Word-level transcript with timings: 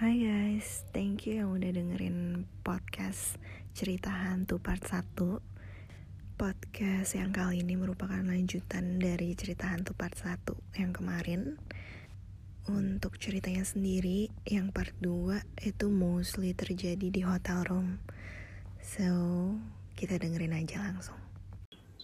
Hai 0.00 0.16
guys, 0.16 0.88
thank 0.96 1.28
you 1.28 1.44
yang 1.44 1.52
udah 1.60 1.76
dengerin 1.76 2.48
podcast 2.64 3.36
cerita 3.76 4.08
hantu 4.08 4.56
part 4.56 4.80
1 4.80 5.12
Podcast 6.40 7.10
yang 7.20 7.36
kali 7.36 7.60
ini 7.60 7.76
merupakan 7.76 8.24
lanjutan 8.24 8.96
dari 8.96 9.36
cerita 9.36 9.68
hantu 9.68 9.92
part 9.92 10.16
1 10.16 10.56
yang 10.80 10.96
kemarin. 10.96 11.60
Untuk 12.72 13.20
ceritanya 13.20 13.60
sendiri, 13.60 14.32
yang 14.48 14.72
part 14.72 14.96
2 15.04 15.68
itu 15.68 15.92
mostly 15.92 16.56
terjadi 16.56 17.12
di 17.12 17.20
hotel 17.20 17.60
room. 17.68 18.00
So, 18.80 19.04
kita 20.00 20.16
dengerin 20.16 20.56
aja 20.56 20.80
langsung. 20.80 21.20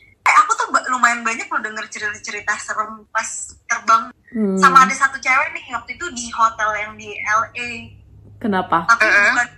Eh, 0.05 0.35
aku 0.45 0.53
tuh 0.53 0.69
lumayan 0.93 1.25
banyak 1.25 1.49
loh 1.49 1.65
denger 1.65 1.89
cerita-cerita 1.89 2.61
serem 2.61 3.09
pas 3.09 3.57
terbang 3.65 4.13
Hmm. 4.29 4.57
sama 4.57 4.83
ada 4.83 4.93
satu 4.93 5.17
cewek 5.17 5.49
nih 5.51 5.65
waktu 5.71 5.91
itu 5.93 6.07
di 6.13 6.27
hotel 6.29 6.71
yang 6.75 6.93
di 6.95 7.09
LA 7.15 7.71
Kenapa? 8.37 8.85
tapi 8.85 9.07
bukan 9.07 9.49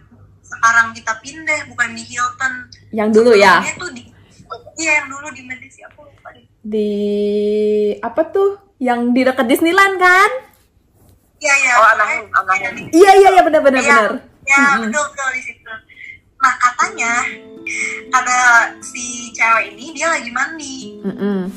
sekarang 0.41 0.86
kita 0.92 1.12
pindah 1.18 1.60
bukan 1.66 1.88
di 1.91 2.04
Hilton 2.04 2.52
Yang 2.91 3.08
dulu 3.12 3.30
ya? 3.34 3.58
Dia 3.60 3.74
tuh 3.74 3.91
di 3.91 4.02
iya 4.77 5.02
yang 5.02 5.08
dulu 5.08 5.28
di 5.30 5.42
mana 5.42 5.66
sih 5.66 5.82
aku 5.82 6.04
lupa 6.04 6.28
deh 6.30 6.46
Di 6.62 6.91
apa 7.98 8.22
tuh? 8.27 8.50
Yang 8.78 9.00
di 9.10 9.20
dekat 9.22 9.46
Disneyland 9.46 9.96
kan? 9.96 10.30
iya 11.38 11.55
iya 11.56 11.72
Oh, 11.74 11.88
Anaheim, 11.88 12.24
Anaheim. 12.28 12.62
yang 12.62 12.74
di- 12.77 12.91
Iya 12.94 13.10
iya 13.16 13.28
iya 13.30 13.42
benar 13.42 13.60
benar 13.60 13.78
Iya, 13.78 13.88
benar. 13.91 14.12
ya 14.44 14.58
Mm-mm. 14.58 14.80
betul 14.86 15.05
betul 15.08 15.28
di 15.32 15.42
situ 15.44 15.72
nah 16.38 16.55
katanya 16.56 17.12
kata 18.08 18.38
si 18.80 19.05
cewek 19.30 19.72
ini 19.72 19.91
dia 19.92 20.08
lagi 20.08 20.30
mandi 20.30 20.77
Mm-mm. 21.02 21.50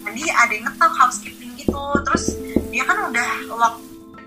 Jadi 0.00 0.22
ada 0.26 0.50
yang 0.50 0.64
ngetok 0.66 0.92
housekeeping 0.96 1.49
gitu 1.60 1.84
terus 2.02 2.24
dia 2.68 2.82
kan 2.82 3.06
udah 3.06 3.28
lock 3.50 3.76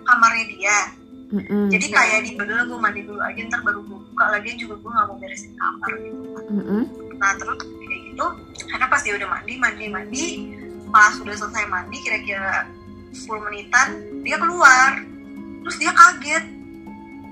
kamarnya 0.04 0.46
dia 0.50 0.78
Mm-mm. 1.34 1.66
jadi 1.68 1.86
kayak 1.90 2.20
di 2.24 2.32
dulu 2.36 2.62
gue 2.68 2.80
mandi 2.80 3.02
dulu 3.02 3.18
aja 3.18 3.42
ntar 3.48 3.62
baru 3.62 3.82
gue 3.82 3.98
buka 4.08 4.26
lagi 4.30 4.54
juga 4.54 4.78
gue 4.78 4.92
nggak 4.92 5.06
mau 5.08 5.18
beresin 5.18 5.54
kamar 5.54 5.90
gitu 5.96 6.18
kan 6.30 6.44
Mm-mm. 6.54 6.82
nah 7.18 7.32
terus 7.34 7.58
kayak 7.60 8.02
gitu 8.08 8.26
karena 8.68 8.86
pas 8.86 9.02
dia 9.02 9.14
udah 9.16 9.30
mandi 9.30 9.54
mandi 9.58 9.86
mandi 9.90 10.26
pas 10.88 11.14
udah 11.18 11.34
selesai 11.34 11.66
mandi 11.66 11.98
kira-kira 12.00 12.70
10 13.10 13.26
menitan 13.42 13.88
dia 14.22 14.38
keluar 14.38 14.92
terus 15.62 15.78
dia 15.78 15.92
kaget 15.92 16.46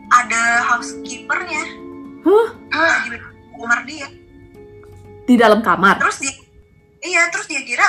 ada 0.10 0.42
housekeepernya 0.68 1.64
Huh? 2.22 2.54
lagi 2.70 3.10
di 3.10 3.18
kamar 3.52 3.82
dia 3.82 4.06
Di 5.26 5.34
dalam 5.34 5.62
kamar. 5.62 5.98
terus 5.98 6.18
dia 6.18 6.34
iya 7.02 7.26
terus 7.30 7.46
dia 7.46 7.62
kira 7.62 7.82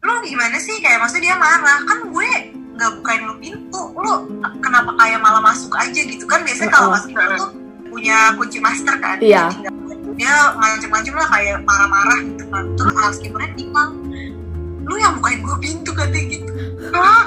lu 0.00 0.14
gimana 0.24 0.56
sih? 0.56 0.76
Kayak 0.80 1.04
maksudnya 1.04 1.32
dia 1.32 1.36
marah. 1.36 1.78
Kan 1.84 1.98
gue 2.08 2.30
nggak 2.76 2.90
bukain 3.00 3.22
lu 3.28 3.34
pintu. 3.36 3.82
Lu 3.92 4.14
kenapa 4.64 4.90
kayak 4.96 5.20
malah 5.20 5.42
masuk 5.44 5.72
aja 5.76 6.00
gitu? 6.00 6.24
Kan 6.24 6.44
biasanya 6.44 6.70
kalau 6.72 6.88
masuk 6.96 7.12
tuh 7.12 7.48
punya 7.90 8.32
kunci 8.38 8.58
master 8.62 8.96
kan. 9.02 9.18
Iya. 9.20 9.52
Dia 10.16 10.52
macam-macam 10.56 11.14
lah 11.16 11.28
kayak 11.28 11.56
marah-marah 11.64 12.18
gitu 12.24 12.44
kan. 12.48 12.64
Terus 12.76 12.94
housekeepernya 12.96 13.50
bilang 13.56 13.92
lu 14.88 14.94
yang 14.98 15.14
bukain 15.20 15.40
gue 15.44 15.56
pintu 15.60 15.90
katanya 15.92 16.26
gitu. 16.34 16.50
Hah? 16.96 17.26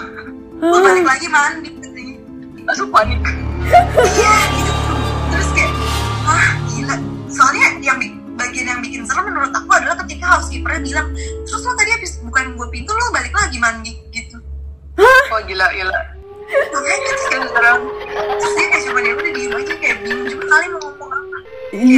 gue 0.64 0.80
balik 0.80 1.06
lagi 1.06 1.28
mandi 1.28 1.70
katanya. 1.78 2.16
Langsung 2.64 2.90
panik. 2.90 3.20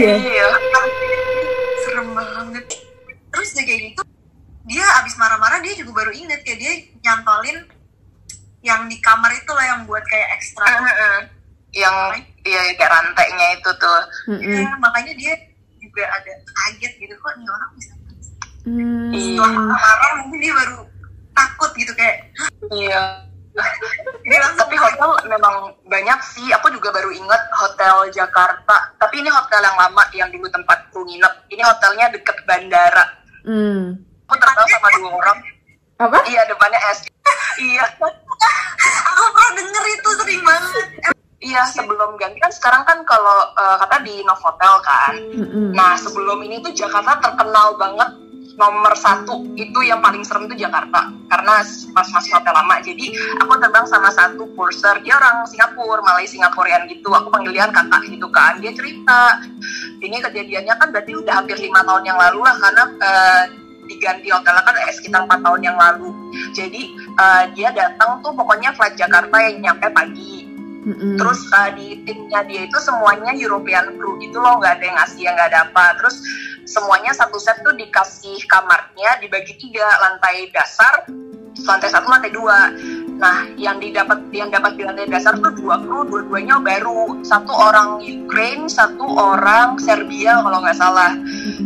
Iya. 0.05 0.15
Iya. 0.21 0.47
serem 1.81 2.07
banget 2.11 2.65
terus 3.29 3.49
dia 3.51 3.63
kayak 3.63 3.81
gitu 3.89 4.01
dia 4.65 4.85
abis 5.01 5.13
marah-marah 5.15 5.59
dia 5.61 5.73
juga 5.73 5.91
baru 5.99 6.11
inget 6.11 6.41
kayak 6.41 6.57
dia 6.57 6.71
nyantolin 7.01 7.57
yang 8.61 8.85
di 8.85 8.97
kamar 8.97 9.29
itu 9.29 9.51
lah 9.53 9.65
yang 9.65 9.81
buat 9.85 10.01
kayak 10.03 10.29
ekstra 10.35 10.65
Yang 11.69 11.95
iya 12.41 12.71
kayak 12.73 12.87
rantainya 12.87 13.59
itu 13.59 13.67
tuh. 13.75 14.01
Mm-mm. 14.31 14.47
Ya, 14.47 14.73
makanya 14.79 15.11
dia 15.13 15.33
juga 15.75 16.07
ada 16.07 16.31
kaget 16.55 16.93
gitu 16.97 17.13
kok 17.13 17.33
nih 17.35 17.45
orang 17.45 17.71
bisa 17.75 17.91
Hmm. 18.65 19.13
setelah 19.13 19.53
marah 19.61 20.11
mungkin 20.25 20.41
dia 20.41 20.49
baru 20.49 20.89
takut 21.35 21.69
gitu 21.77 21.93
kayak 21.93 22.33
Iya. 22.73 23.29
Tapi 24.55 24.75
hotel 24.75 25.09
memang 25.31 25.55
banyak 25.87 26.19
sih. 26.35 26.47
Aku 26.59 26.67
juga 26.73 26.91
baru 26.91 27.11
inget 27.13 27.43
hotel 27.55 28.11
Jakarta. 28.11 28.91
Tapi 28.99 29.23
ini 29.23 29.29
hotel 29.31 29.61
yang 29.63 29.77
lama 29.79 30.03
yang 30.11 30.29
dulu 30.31 30.47
tempatku 30.51 30.99
nginep. 31.05 31.33
Ini 31.51 31.61
hotelnya 31.63 32.11
deket 32.11 32.37
bandara. 32.43 33.05
Hmm. 33.45 33.95
Aku 34.27 34.35
terbang 34.41 34.67
sama 34.67 34.89
dua 34.99 35.09
orang. 35.15 35.37
Apa? 35.95 36.17
Iya 36.27 36.43
depannya 36.49 36.79
S. 36.91 37.07
iya. 37.61 37.85
aku 39.05 39.23
pernah 39.31 39.51
denger 39.55 39.83
itu 39.95 40.09
sering 40.19 40.41
banget 40.43 40.85
Iya 41.45 41.61
sebelum 41.69 42.17
ganti 42.17 42.41
kan 42.41 42.49
sekarang 42.49 42.83
kan 42.89 43.05
kalau 43.05 43.53
eh, 43.53 43.75
kata 43.85 44.01
di 44.01 44.25
Novotel 44.25 44.75
kan. 44.81 45.13
Mm-mm. 45.13 45.77
Nah 45.77 45.93
sebelum 45.93 46.41
ini 46.41 46.57
tuh 46.65 46.73
Jakarta 46.73 47.21
terkenal 47.21 47.77
banget 47.77 48.09
nomor 48.55 48.95
satu 48.95 49.43
itu 49.59 49.79
yang 49.83 49.99
paling 49.99 50.23
serem 50.23 50.47
tuh 50.47 50.57
Jakarta. 50.57 51.11
Karena 51.27 51.63
pas 51.91 52.07
masih 52.07 52.31
hotel 52.35 52.53
lama. 52.55 52.75
Jadi 52.83 53.11
aku 53.39 53.53
terbang 53.59 53.85
sama 53.87 54.09
satu 54.11 54.47
purser. 54.55 54.99
Dia 55.03 55.19
orang 55.19 55.47
Singapura 55.47 56.01
Malaysia 56.03 56.39
Singaporean 56.39 56.87
gitu. 56.87 57.11
Aku 57.11 57.31
panggil 57.31 57.55
dia 57.55 57.67
kakak 57.69 58.03
gitu 58.07 58.27
kan. 58.31 58.59
Dia 58.59 58.71
cerita 58.71 59.43
ini 59.99 60.17
kejadiannya 60.19 60.73
kan 60.75 60.87
berarti 60.91 61.11
udah 61.15 61.33
hampir 61.43 61.59
lima 61.59 61.83
tahun 61.83 62.03
yang 62.07 62.17
lalu 62.19 62.39
lah. 62.43 62.55
Karena 62.59 62.83
eh, 62.99 63.43
diganti 63.85 64.27
hotelnya 64.33 64.63
kan 64.65 64.75
eh, 64.79 64.93
sekitar 64.95 65.21
empat 65.27 65.39
tahun 65.43 65.61
yang 65.61 65.77
lalu. 65.77 66.09
Jadi 66.55 66.81
eh, 66.95 67.43
dia 67.53 67.69
datang 67.75 68.23
tuh 68.23 68.31
pokoknya 68.33 68.71
flight 68.73 68.95
Jakarta 68.95 69.35
yang 69.43 69.71
nyampe 69.71 69.87
pagi. 69.91 70.55
Mm-mm. 70.85 71.17
Terus 71.17 71.41
uh, 71.49 71.73
di 71.73 71.97
timnya 72.05 72.45
dia 72.45 72.69
itu 72.69 72.77
semuanya 72.77 73.33
European 73.33 73.97
crew 73.97 74.21
gitu 74.21 74.37
loh, 74.37 74.61
nggak 74.61 74.77
ada 74.77 74.85
yang 74.85 74.97
Asia, 75.01 75.29
nggak 75.33 75.49
ada 75.49 75.59
apa. 75.65 75.85
Terus 75.97 76.21
semuanya 76.65 77.13
satu 77.13 77.37
set 77.37 77.61
tuh 77.61 77.73
dikasih 77.77 78.41
kamarnya 78.49 79.21
dibagi 79.21 79.53
tiga, 79.57 79.85
lantai 80.01 80.49
dasar, 80.51 81.05
lantai 81.63 81.89
satu, 81.89 82.07
lantai 82.09 82.33
dua. 82.33 82.73
Nah, 83.15 83.47
yang 83.55 83.79
didapat 83.79 84.27
yang 84.35 84.51
dapat 84.51 84.75
di 84.75 84.83
lantai 84.83 85.07
dasar 85.07 85.39
tuh 85.39 85.53
dua 85.55 85.79
kru, 85.79 86.03
dua-duanya 86.09 86.59
baru. 86.59 87.23
Satu 87.23 87.53
orang 87.53 88.03
Ukraine, 88.03 88.67
satu 88.67 89.05
orang 89.05 89.79
Serbia 89.79 90.41
kalau 90.43 90.59
nggak 90.59 90.77
salah. 90.77 91.15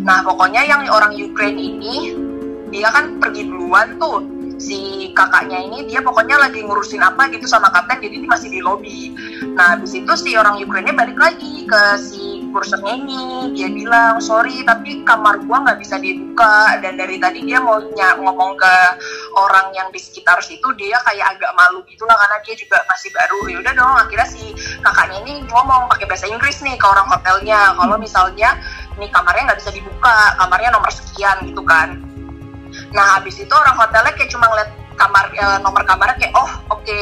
Nah, 0.05 0.21
pokoknya 0.21 0.67
yang 0.67 0.85
orang 0.91 1.15
Ukraine 1.17 1.57
ini 1.57 2.13
dia 2.69 2.93
kan 2.93 3.17
pergi 3.17 3.49
duluan 3.49 3.97
tuh 3.97 4.21
si 4.59 5.09
kakaknya 5.15 5.57
ini 5.57 5.87
dia 5.87 6.03
pokoknya 6.03 6.35
lagi 6.35 6.61
ngurusin 6.61 6.99
apa 6.99 7.31
gitu 7.31 7.47
sama 7.47 7.71
kapten 7.71 8.03
jadi 8.03 8.21
dia 8.21 8.29
masih 8.29 8.49
di 8.51 8.59
lobby 8.59 9.15
nah 9.55 9.73
habis 9.73 9.95
itu 9.95 10.13
si 10.19 10.35
orang 10.35 10.59
Ukraine 10.59 10.91
balik 10.91 11.15
lagi 11.15 11.63
ke 11.65 11.81
si 11.97 12.28
kursernya 12.49 12.93
ini 12.99 13.53
dia 13.55 13.69
bilang 13.69 14.19
sorry 14.19 14.61
tapi 14.65 15.01
kamar 15.05 15.41
gua 15.45 15.63
nggak 15.65 15.79
bisa 15.79 16.01
dibuka. 16.01 16.77
Dan 16.83 16.97
dari 16.99 17.21
tadi 17.21 17.45
dia 17.45 17.61
mau 17.61 17.79
ngomong 17.79 18.51
ke 18.57 18.75
orang 19.37 19.71
yang 19.73 19.87
di 19.93 19.99
sekitar 20.01 20.41
situ 20.41 20.67
dia 20.75 20.97
kayak 21.05 21.37
agak 21.37 21.51
malu 21.55 21.85
gitu 21.87 22.03
lah 22.09 22.17
karena 22.17 22.37
dia 22.43 22.55
juga 22.57 22.77
masih 22.89 23.09
baru. 23.13 23.39
Ya 23.47 23.57
udah 23.61 23.73
dong 23.77 23.95
akhirnya 23.95 24.27
si 24.27 24.43
kakaknya 24.81 25.17
ini 25.25 25.33
ngomong 25.47 25.89
pakai 25.89 26.05
bahasa 26.09 26.25
Inggris 26.27 26.59
nih 26.65 26.75
ke 26.75 26.85
orang 26.85 27.07
hotelnya. 27.07 27.73
Kalau 27.77 27.95
misalnya 27.95 28.49
nih 28.99 29.09
kamarnya 29.09 29.53
nggak 29.53 29.59
bisa 29.61 29.71
dibuka 29.71 30.15
kamarnya 30.37 30.69
nomor 30.75 30.91
sekian 30.91 31.37
gitu 31.47 31.61
kan. 31.63 32.01
Nah 32.93 33.17
habis 33.17 33.37
itu 33.39 33.53
orang 33.53 33.77
hotelnya 33.77 34.13
kayak 34.13 34.29
cuma 34.29 34.45
ngeliat 34.49 34.69
kamar 34.99 35.31
eh, 35.31 35.57
nomor 35.63 35.81
kamarnya 35.87 36.15
kayak 36.19 36.33
oh 36.35 36.51
oke 36.75 36.97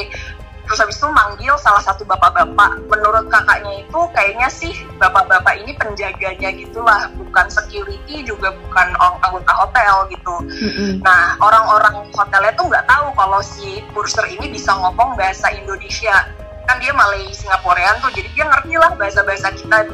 terus 0.67 0.83
habis 0.83 0.99
itu 0.99 1.07
manggil 1.07 1.55
salah 1.57 1.79
satu 1.79 2.03
bapak-bapak 2.03 2.83
menurut 2.91 3.25
kakaknya 3.31 3.87
itu 3.87 3.99
kayaknya 4.11 4.47
sih 4.51 4.75
bapak-bapak 4.99 5.55
ini 5.63 5.71
penjaganya 5.79 6.51
gitulah 6.51 7.07
bukan 7.15 7.47
security 7.47 8.27
juga 8.27 8.51
bukan 8.51 8.87
orang- 8.99 9.23
anggota 9.23 9.53
hotel 9.55 9.95
gitu 10.11 10.35
Mm-mm. 10.59 10.91
nah 11.01 11.39
orang-orang 11.39 12.03
hotelnya 12.11 12.51
tuh 12.59 12.67
nggak 12.67 12.83
tahu 12.83 13.07
kalau 13.15 13.39
si 13.39 13.79
purser 13.95 14.27
ini 14.27 14.51
bisa 14.51 14.75
ngomong 14.75 15.15
bahasa 15.15 15.47
Indonesia 15.55 16.27
kan 16.67 16.75
dia 16.83 16.91
Malay 16.91 17.31
Singaporean 17.31 17.95
tuh 18.03 18.11
jadi 18.11 18.27
dia 18.35 18.45
ngerti 18.51 18.75
lah 18.75 18.91
bahasa-bahasa 18.99 19.55
kita 19.55 19.87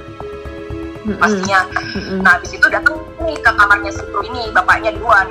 pastinya 1.22 1.68
Mm-mm. 1.94 2.24
Nah, 2.24 2.40
habis 2.40 2.56
itu 2.56 2.64
datang 2.72 2.96
nih 3.20 3.36
ke 3.44 3.52
kamarnya 3.52 3.92
si 3.92 4.04
ini, 4.24 4.48
bapaknya 4.56 4.96
duluan. 4.96 5.28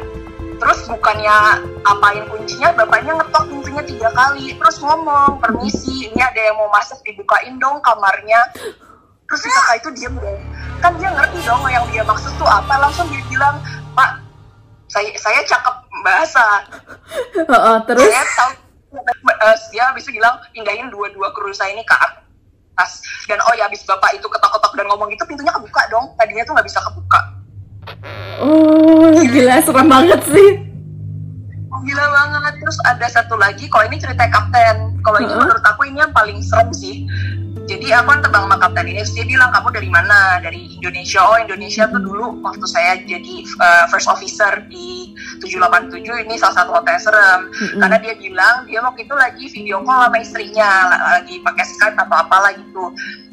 Terus 0.62 0.78
bukannya 0.86 1.36
apain 1.82 2.22
kuncinya, 2.30 2.70
bapaknya 2.78 3.18
ngetok 3.18 3.50
pintunya 3.50 3.82
tiga 3.82 4.08
kali. 4.14 4.54
Terus 4.54 4.78
ngomong, 4.78 5.42
permisi, 5.42 6.06
ini 6.06 6.22
ada 6.22 6.38
yang 6.38 6.54
mau 6.54 6.70
masuk, 6.70 7.02
dibukain 7.02 7.58
dong 7.58 7.82
kamarnya. 7.82 8.38
Terus 9.26 9.40
si 9.42 9.50
kakak 9.50 9.76
itu 9.82 9.88
diem 9.98 10.14
dong. 10.14 10.38
Kan 10.78 10.94
dia 11.02 11.10
ngerti 11.10 11.42
dong 11.42 11.66
yang 11.66 11.82
dia 11.90 12.06
maksud 12.06 12.30
tuh 12.38 12.46
apa. 12.46 12.78
Langsung 12.78 13.10
dia 13.10 13.18
bilang, 13.26 13.58
Pak, 13.98 14.22
saya, 14.86 15.10
saya 15.18 15.42
cakep 15.42 15.76
bahasa. 16.06 16.46
Heeh, 17.34 17.76
terus 17.90 18.06
Saya 18.06 18.22
tahu, 18.38 18.50
eh, 19.26 19.56
dia 19.74 19.82
habis 19.90 20.06
itu 20.06 20.14
bilang, 20.14 20.38
pindahin 20.54 20.86
dua-dua 20.94 21.34
kru 21.34 21.50
saya 21.50 21.74
ini 21.74 21.82
ke, 21.82 21.96
tas 22.78 23.04
dan 23.28 23.36
oh 23.44 23.52
ya 23.52 23.68
abis 23.68 23.84
bapak 23.84 24.16
itu 24.16 24.24
ketok-ketok 24.24 24.72
dan 24.80 24.86
ngomong 24.88 25.12
gitu 25.12 25.28
pintunya 25.28 25.52
kebuka 25.52 25.82
dong 25.92 26.08
tadinya 26.16 26.40
tuh 26.48 26.56
nggak 26.56 26.66
bisa 26.66 26.80
kebuka 26.80 27.20
Oh, 28.42 29.10
gila 29.22 29.62
serem 29.62 29.86
banget 29.86 30.20
sih. 30.26 30.50
gila 31.82 32.06
banget 32.14 32.62
terus 32.62 32.78
ada 32.86 33.06
satu 33.10 33.34
lagi 33.34 33.66
kalau 33.66 33.90
ini 33.90 33.98
cerita 33.98 34.30
kapten 34.30 35.02
kalau 35.02 35.18
ini 35.18 35.34
Heeh. 35.34 35.42
menurut 35.42 35.64
aku 35.66 35.82
ini 35.90 35.98
yang 35.98 36.14
paling 36.14 36.38
serem 36.38 36.70
sih 36.70 37.10
jadi 37.62 38.00
aku 38.00 38.08
kan 38.10 38.20
terbang 38.24 38.44
sama 38.48 38.56
kapten 38.58 38.86
ini 38.90 39.00
terus 39.00 39.14
dia 39.14 39.26
bilang 39.28 39.50
kamu 39.52 39.68
dari 39.70 39.88
mana 39.88 40.18
dari 40.42 40.76
Indonesia 40.76 41.20
oh 41.22 41.38
Indonesia 41.38 41.84
tuh 41.88 42.00
dulu 42.00 42.42
waktu 42.42 42.66
saya 42.66 42.98
jadi 43.04 43.34
uh, 43.60 43.84
first 43.88 44.08
officer 44.08 44.64
di 44.66 45.12
787 45.40 46.26
ini 46.26 46.34
salah 46.36 46.56
satu 46.64 46.70
hotel 46.74 46.96
serem 46.98 47.40
Mm-mm. 47.48 47.80
karena 47.80 47.96
dia 48.02 48.14
bilang 48.16 48.54
dia 48.66 48.80
waktu 48.82 49.04
itu 49.04 49.14
lagi 49.14 49.44
video 49.52 49.78
call 49.84 50.08
sama 50.10 50.18
istrinya 50.20 50.68
la- 50.90 51.02
lagi 51.20 51.38
pakai 51.40 51.64
Skype 51.64 51.98
atau 51.98 52.16
apalah 52.18 52.52
gitu 52.56 52.84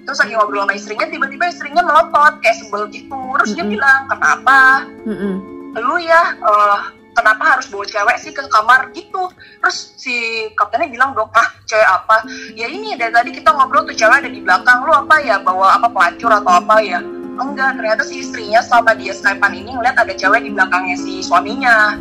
terus 0.06 0.18
lagi 0.20 0.34
ngobrol 0.36 0.66
sama 0.66 0.74
istrinya 0.74 1.06
tiba-tiba 1.10 1.46
istrinya 1.50 1.82
melotot 1.86 2.34
kayak 2.42 2.58
sebel 2.60 2.86
gitu 2.92 3.20
terus 3.40 3.50
dia 3.56 3.64
Mm-mm. 3.66 3.74
bilang 3.78 4.00
kenapa 4.08 4.60
Mm-mm. 5.06 5.36
lu 5.80 5.96
ya 6.02 6.22
eh, 6.38 6.78
kenapa 7.20 7.44
harus 7.60 7.68
bawa 7.68 7.86
cewek 7.86 8.18
sih 8.24 8.32
ke 8.32 8.42
kamar 8.48 8.90
gitu? 8.96 9.28
Terus 9.60 9.78
si 10.00 10.16
kaptennya 10.56 10.88
bilang 10.88 11.12
dong 11.12 11.28
ah 11.36 11.52
cewek 11.68 11.86
apa? 11.86 12.24
Ya 12.56 12.72
ini 12.72 12.96
dari 12.96 13.12
tadi 13.12 13.36
kita 13.36 13.52
ngobrol 13.52 13.84
tuh 13.84 13.96
cewek 13.96 14.24
ada 14.24 14.32
di 14.32 14.40
belakang. 14.40 14.88
Lu 14.88 14.96
apa 14.96 15.20
ya? 15.20 15.38
Bawa 15.44 15.78
apa 15.78 15.88
pelacur 15.92 16.32
atau 16.32 16.52
apa 16.64 16.80
ya? 16.80 17.00
Enggak 17.40 17.80
ternyata 17.80 18.04
si 18.04 18.24
istrinya 18.24 18.60
selama 18.64 18.96
dia 18.96 19.16
skypean 19.16 19.54
ini 19.56 19.72
ngeliat 19.76 19.96
ada 19.96 20.14
cewek 20.16 20.44
di 20.44 20.52
belakangnya 20.52 20.98
si 21.00 21.24
suaminya. 21.24 21.96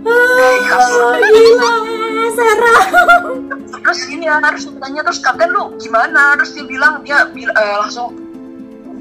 Oh, 0.00 0.56
gila, 1.20 1.72
serem. 2.32 2.88
terus 3.84 4.00
ini 4.08 4.24
ya 4.24 4.40
harus 4.40 4.64
tanya 4.80 5.04
terus 5.04 5.20
kapten 5.20 5.52
lu 5.52 5.76
gimana? 5.76 6.38
Terus 6.40 6.56
dia 6.56 6.64
bilang 6.64 7.04
dia 7.04 7.28
eh, 7.36 7.76
langsung 7.78 8.29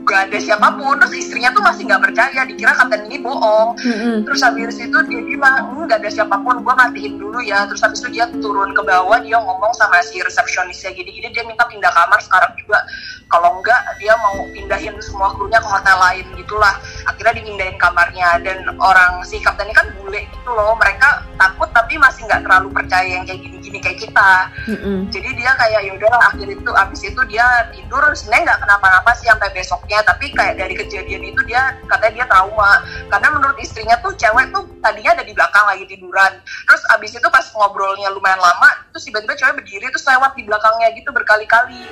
gak 0.10 0.34
ada 0.34 0.38
siapa 0.42 0.68
pun. 0.76 0.98
Terus 0.98 1.14
istrinya 1.14 1.54
tuh 1.54 1.62
masih 1.62 1.86
nggak 1.86 2.02
percaya 2.10 2.42
dikira 2.50 2.74
kapten 2.74 3.06
ini 3.06 3.22
bohong. 3.22 3.78
Mm-mm. 3.80 4.16
terus 4.26 4.42
habis 4.42 4.76
itu 4.82 4.98
dia 5.06 5.22
bilang 5.22 5.70
"Hmm, 5.70 5.86
nggak 5.86 6.02
ada 6.02 6.10
siapa 6.10 6.36
pun 6.42 6.66
gue 6.66 6.74
matiin 6.74 7.22
dulu 7.22 7.40
ya. 7.46 7.70
Terus 7.70 7.82
habis 7.86 8.02
itu 8.02 8.10
dia 8.18 8.26
turun 8.42 8.74
ke 8.74 8.82
bawah 8.82 9.22
dia 9.22 9.38
ngomong 9.38 9.72
sama 9.78 10.02
si 10.02 10.18
resepsionisnya 10.20 10.92
gini-gini 10.98 11.30
dia 11.30 11.46
minta 11.46 11.70
pindah 11.70 11.94
kamar 11.94 12.20
sekarang 12.26 12.52
juga 12.58 12.82
kalau 13.30 13.62
enggak 13.62 13.78
dia 14.02 14.14
mau 14.26 14.42
pindahin 14.50 14.98
semua 15.06 15.30
krunya 15.38 15.62
ke 15.62 15.70
hotel 15.70 15.98
lain 16.02 16.26
gitulah. 16.34 16.76
Akhirnya 17.06 17.38
dipindahin 17.38 17.78
kamarnya 17.78 18.42
dan 18.42 18.66
orang 18.82 19.22
si 19.22 19.38
kapten 19.40 19.70
ini 19.70 19.78
kan 19.78 19.88
bule 20.02 20.26
gitu 20.26 20.50
loh. 20.50 20.74
Mereka 20.76 21.30
takut 21.38 21.70
tapi 21.72 22.02
masih 22.02 22.26
nggak 22.26 22.42
terlalu 22.42 22.74
percaya 22.74 23.22
yang 23.22 23.26
kayak 23.30 23.40
gini-gini 23.46 23.80
kayak 23.80 24.02
kita. 24.02 24.32
Mm-mm. 24.70 25.10
jadi 25.14 25.30
dia 25.38 25.52
kayak 25.56 25.82
yaudahlah 25.94 26.22
akhir 26.34 26.48
itu 26.50 26.72
abis 26.74 27.02
itu 27.06 27.22
dia 27.30 27.46
tidur. 27.70 28.04
Sebenarnya 28.18 28.44
nggak 28.54 28.62
kenapa-napa 28.66 29.12
sih 29.22 29.30
sampai 29.30 29.50
besoknya 29.54 30.02
tapi 30.02 30.34
kayak 30.34 30.58
dari 30.58 30.74
kejadian 30.74 31.24
itu 31.30 31.42
dia 31.46 31.78
katanya 31.86 32.14
dia 32.24 32.26
trauma. 32.26 32.82
Karena 33.14 33.28
menurut 33.30 33.58
istrinya 33.62 33.94
tuh 34.02 34.12
cewek 34.18 34.50
tuh 34.50 34.66
tadinya 34.82 35.14
ada 35.14 35.24
di 35.24 35.38
belakang 35.38 35.66
lagi 35.70 35.86
tiduran. 35.86 36.42
Terus 36.66 36.82
abis 36.98 37.14
itu 37.14 37.28
pas 37.30 37.46
ngobrolnya 37.54 38.10
lumayan 38.10 38.42
lama 38.42 38.70
terus 38.90 39.06
tiba-tiba 39.06 39.38
cewek 39.38 39.62
berdiri 39.62 39.86
terus 39.94 40.06
lewat 40.08 40.32
di 40.34 40.44
belakangnya 40.44 40.88
gitu 40.98 41.10
berkali-kali 41.14 41.84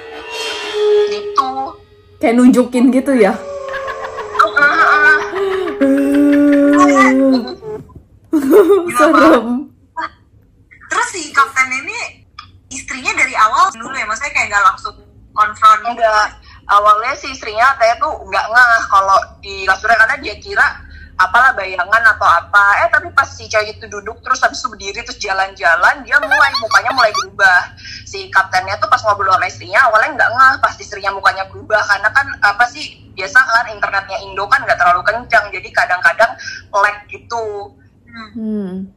gitu 1.27 1.51
Kayak 2.18 2.35
nunjukin 2.41 2.89
gitu 2.89 3.13
ya. 3.13 3.38
Ah, 4.57 4.63
ah, 4.63 4.74
ah. 4.74 5.18
serem. 8.97 9.69
terus 10.88 11.07
si 11.13 11.29
kapten 11.29 11.69
ini 11.69 12.25
istrinya 12.74 13.13
dari 13.13 13.35
awal 13.38 13.69
dulu 13.75 13.94
ya 13.94 14.07
maksudnya 14.09 14.33
kayak 14.33 14.47
nggak 14.50 14.65
langsung 14.65 14.95
konfront 15.35 15.81
enggak 15.85 16.27
awalnya 16.65 17.13
si 17.13 17.30
istrinya 17.30 17.75
katanya 17.75 17.95
tuh 18.01 18.13
nggak 18.25 18.45
ngeh 18.50 18.83
kalau 18.89 19.19
di 19.44 19.56
kasurnya 19.69 19.97
karena 20.01 20.15
dia 20.19 20.35
kira 20.41 20.68
apalah 21.18 21.52
bayangan 21.58 22.04
atau 22.14 22.28
apa. 22.30 22.86
Eh 22.86 22.90
tapi 22.94 23.10
pas 23.12 23.25
si 23.25 23.50
cewek 23.50 23.81
itu 23.81 23.86
duduk 23.90 24.22
terus 24.22 24.38
habis 24.46 24.62
itu 24.62 24.69
berdiri 24.69 25.02
terus 25.02 25.18
jalan-jalan 25.18 26.06
dia 26.06 26.18
mulai 26.22 26.52
mukanya 26.62 26.92
mulai 26.94 27.12
berubah. 27.12 27.74
Si 28.06 28.30
kaptennya 28.30 28.78
tuh 28.78 28.88
pas 28.88 29.02
ngobrol 29.02 29.34
sama 29.34 29.50
istrinya 29.50 29.81
awalnya 29.90 30.14
nggak 30.14 30.31
ngeh 30.31 30.56
pas 30.62 30.74
istrinya 30.78 31.12
mukanya 31.12 31.44
berubah. 31.50 31.81
Karena 31.90 32.10
kan 32.14 32.28
apa 32.46 32.64
sih 32.69 33.10
biasa 33.18 33.38
kan 33.42 33.66
internetnya 33.74 34.18
Indo 34.22 34.46
kan 34.46 34.62
nggak 34.62 34.78
terlalu 34.78 35.02
kencang 35.04 35.46
jadi 35.50 35.69
kadang-kadang 35.74 36.31
lag 36.69 36.98
gitu. 37.10 37.74
Hmm, 38.38 38.90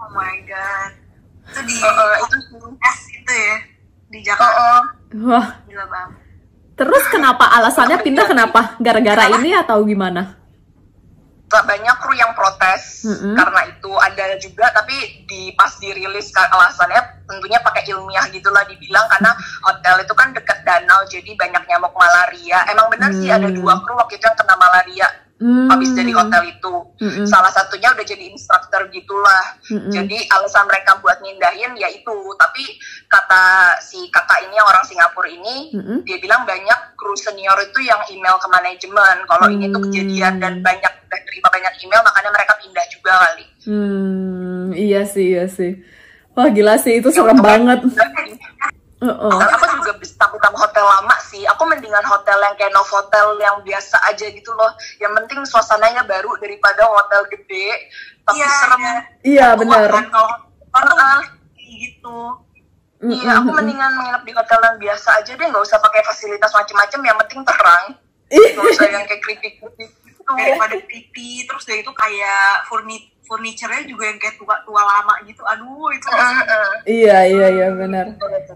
oh 0.00 0.10
my 0.12 0.36
god. 0.48 0.92
Itu 1.46 1.60
di 1.62 1.76
Eh, 1.78 1.94
eh, 1.94 2.14
itu 2.26 2.36
S 2.80 2.98
itu 3.12 3.32
ya? 3.32 3.56
Di 4.10 4.18
Jakarta. 4.24 4.60
Eh. 5.14 5.24
Wah, 5.24 5.46
gila 5.68 5.84
banget. 5.88 6.26
Terus 6.76 7.04
kenapa 7.08 7.48
alasannya 7.56 7.96
pindah? 8.04 8.28
kenapa? 8.28 8.76
Gara-gara 8.76 9.32
ini 9.40 9.56
atau 9.56 9.80
gimana? 9.88 10.35
Banyak 11.46 11.96
kru 12.02 12.12
yang 12.18 12.34
protes 12.34 13.06
Mm-mm. 13.06 13.38
karena 13.38 13.60
itu 13.70 13.92
ada 14.02 14.34
juga 14.42 14.66
tapi 14.74 15.22
di 15.30 15.54
pas 15.54 15.70
dirilis 15.78 16.34
alasannya 16.34 17.22
tentunya 17.26 17.62
pakai 17.62 17.86
ilmiah 17.86 18.26
gitulah 18.34 18.66
dibilang 18.66 19.06
karena 19.06 19.30
hotel 19.62 20.02
itu 20.02 20.14
kan 20.14 20.34
deket 20.34 20.58
danau 20.66 21.06
jadi 21.06 21.30
banyak 21.38 21.62
nyamuk 21.70 21.94
malaria 21.94 22.66
emang 22.70 22.90
benar 22.90 23.14
sih 23.14 23.30
ada 23.30 23.46
Hmm. 23.46 23.56
dua 23.62 23.78
kru 23.82 23.94
waktu 23.94 24.18
itu 24.18 24.26
yang 24.26 24.34
kena 24.34 24.54
malaria 24.58 25.06
Hmm. 25.36 25.68
habis 25.68 25.92
dari 25.92 26.16
hotel 26.16 26.48
itu 26.48 26.74
Mm-mm. 26.96 27.28
salah 27.28 27.52
satunya 27.52 27.92
udah 27.92 28.00
jadi 28.02 28.32
instruktur 28.32 28.88
gitulah 28.88 29.44
Mm-mm. 29.68 29.92
jadi 29.92 30.16
alasan 30.32 30.64
mereka 30.64 30.96
buat 30.98 31.20
mindahin 31.20 31.76
ya 31.76 31.92
itu 31.92 32.16
tapi 32.40 32.64
kata 33.04 33.44
si 33.78 34.08
kakak 34.08 34.48
ini 34.48 34.56
orang 34.56 34.80
Singapura 34.80 35.28
ini 35.28 35.76
Mm-mm. 35.76 35.98
dia 36.02 36.16
bilang 36.16 36.48
banyak 36.48 36.96
kru 36.96 37.12
senior 37.12 37.60
itu 37.60 37.84
yang 37.84 38.00
email 38.08 38.40
ke 38.40 38.48
manajemen 38.48 39.16
kalau 39.24 39.46
ini 39.46 39.68
tuh 39.68 39.76
Hmm. 39.76 39.86
kejadian 39.86 40.40
dan 40.40 40.64
banyak 40.64 40.92
udah 41.04 41.20
terima 41.22 41.48
banyak 41.52 41.74
email 41.84 42.00
makanya 42.00 42.30
mereka 42.32 42.52
pindah 42.56 42.86
juga 42.88 43.12
kali 43.20 43.44
Hmm, 43.66 44.70
iya 44.72 45.02
sih, 45.02 45.34
iya 45.34 45.50
sih. 45.50 45.82
Wah 46.32 46.46
gila 46.46 46.78
sih, 46.78 47.02
itu 47.02 47.10
serem 47.10 47.34
banget. 47.36 47.82
Dan 48.96 49.48
aku 49.52 49.66
juga 49.76 49.92
bisa 50.00 50.16
takut 50.16 50.40
sama 50.40 50.56
hotel 50.56 50.80
lama 50.82 51.16
sih. 51.20 51.44
Aku 51.44 51.68
mendingan 51.68 52.00
hotel 52.02 52.40
yang 52.40 52.56
kayak 52.56 52.72
Novotel 52.72 53.36
yang 53.36 53.60
biasa 53.60 54.00
aja 54.08 54.24
gitu 54.24 54.50
loh. 54.56 54.72
Yang 54.96 55.12
penting 55.20 55.40
suasananya 55.44 56.08
baru 56.08 56.32
daripada 56.40 56.88
hotel 56.88 57.28
gede 57.28 57.92
tapi 58.24 58.40
Iya, 58.40 58.48
serem. 58.48 58.80
iya. 58.80 58.94
Iya 59.22 59.46
benar. 59.54 59.90
kalau 59.92 60.32
tuh 60.88 60.96
Ah. 60.96 61.20
kayak 61.52 61.72
gitu 61.76 62.18
Iya, 62.96 63.44
aku 63.44 63.52
mendingan 63.52 63.92
menginap 63.92 64.24
di 64.24 64.32
hotel 64.32 64.56
yang 64.56 64.76
biasa 64.80 65.20
aja 65.20 65.36
deh, 65.36 65.46
nggak 65.46 65.60
usah 65.62 65.76
pakai 65.78 66.00
fasilitas 66.00 66.48
macem-macem. 66.48 67.04
Yang 67.04 67.18
penting 67.22 67.40
terang, 67.44 67.84
nggak 68.32 68.64
usah 68.72 68.88
yang 68.88 69.04
kayak 69.04 69.20
creepy 69.20 69.48
creepy 69.60 69.84
gitu. 70.08 70.32
daripada 70.32 70.74
creepy 70.80 71.44
terus 71.44 71.68
dari 71.68 71.84
itu 71.84 71.92
kayak 71.92 72.66
furni 72.66 73.12
furniture-nya 73.26 73.82
juga 73.84 74.06
yang 74.06 74.18
kayak 74.18 74.36
tua 74.36 74.54
tua 74.62 74.82
lama 74.82 75.14
gitu 75.22 75.42
aduh 75.42 75.90
itu 75.90 76.06
Heeh, 76.08 76.32
heeh. 76.40 76.72
Iya, 76.86 77.18
iya, 77.26 77.46
iya 77.52 77.68
benar. 77.70 78.06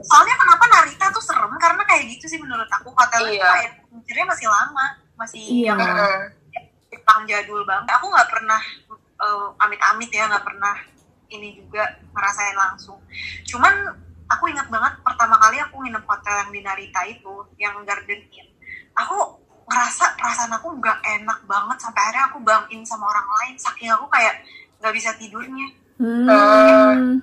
soalnya 0.00 0.36
kenapa 0.36 0.64
Narita 0.66 1.06
tuh 1.10 1.20
serem 1.20 1.50
karena 1.56 1.82
kayak 1.84 2.04
gitu 2.08 2.24
sih 2.26 2.38
menurut 2.38 2.70
aku 2.70 2.88
hotelnya 2.90 3.30
tuh 3.32 3.36
Iya. 3.36 3.50
kayak 3.52 3.70
furniture-nya 3.82 4.26
masih 4.26 4.46
lama 4.46 4.86
masih 5.14 5.40
Iya. 5.42 5.66
yang 5.68 5.78
Heeh. 5.78 6.18
Jepang 6.90 7.22
jadul 7.24 7.62
banget 7.62 7.86
aku 7.90 8.06
nggak 8.08 8.28
pernah 8.28 8.60
eh, 9.20 9.46
amit-amit 9.60 10.10
ya 10.10 10.26
nggak 10.26 10.42
pernah 10.42 10.74
ini 11.28 11.54
juga 11.54 11.82
ngerasain 12.10 12.56
langsung 12.56 12.98
cuman 13.44 13.74
aku 14.26 14.46
ingat 14.46 14.66
banget 14.66 14.98
pertama 15.00 15.38
kali 15.38 15.58
aku 15.58 15.78
nginep 15.78 16.02
hotel 16.02 16.34
yang 16.36 16.50
di 16.50 16.60
Narita 16.60 17.00
itu 17.04 17.34
yang 17.56 17.78
Garden 17.82 18.22
Inn 18.30 18.48
aku 18.92 19.38
ngerasa 19.66 20.18
perasaan 20.18 20.50
aku 20.50 20.74
nggak 20.76 20.98
enak 20.98 21.46
banget 21.46 21.78
sampai 21.78 22.02
akhirnya 22.02 22.26
aku 22.26 22.38
bangin 22.42 22.82
sama 22.82 23.06
orang 23.06 23.28
lain 23.38 23.54
saking 23.54 23.86
aku 23.86 24.10
kayak 24.10 24.42
nggak 24.80 24.94
bisa 24.96 25.10
tidurnya. 25.16 25.68
Hmm. 26.00 27.20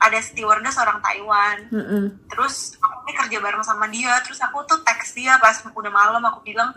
ada 0.00 0.16
stewardess 0.24 0.80
orang 0.80 0.96
Taiwan. 1.04 1.56
Mm-mm. 1.68 2.04
terus 2.32 2.72
aku 2.80 3.04
nih 3.04 3.16
kerja 3.20 3.36
bareng 3.36 3.64
sama 3.64 3.84
dia. 3.92 4.16
Terus 4.24 4.40
aku 4.40 4.64
tuh 4.64 4.80
teks 4.80 5.12
dia 5.12 5.36
pas 5.36 5.52
udah 5.60 5.92
malam 5.92 6.24
aku 6.24 6.40
bilang 6.40 6.72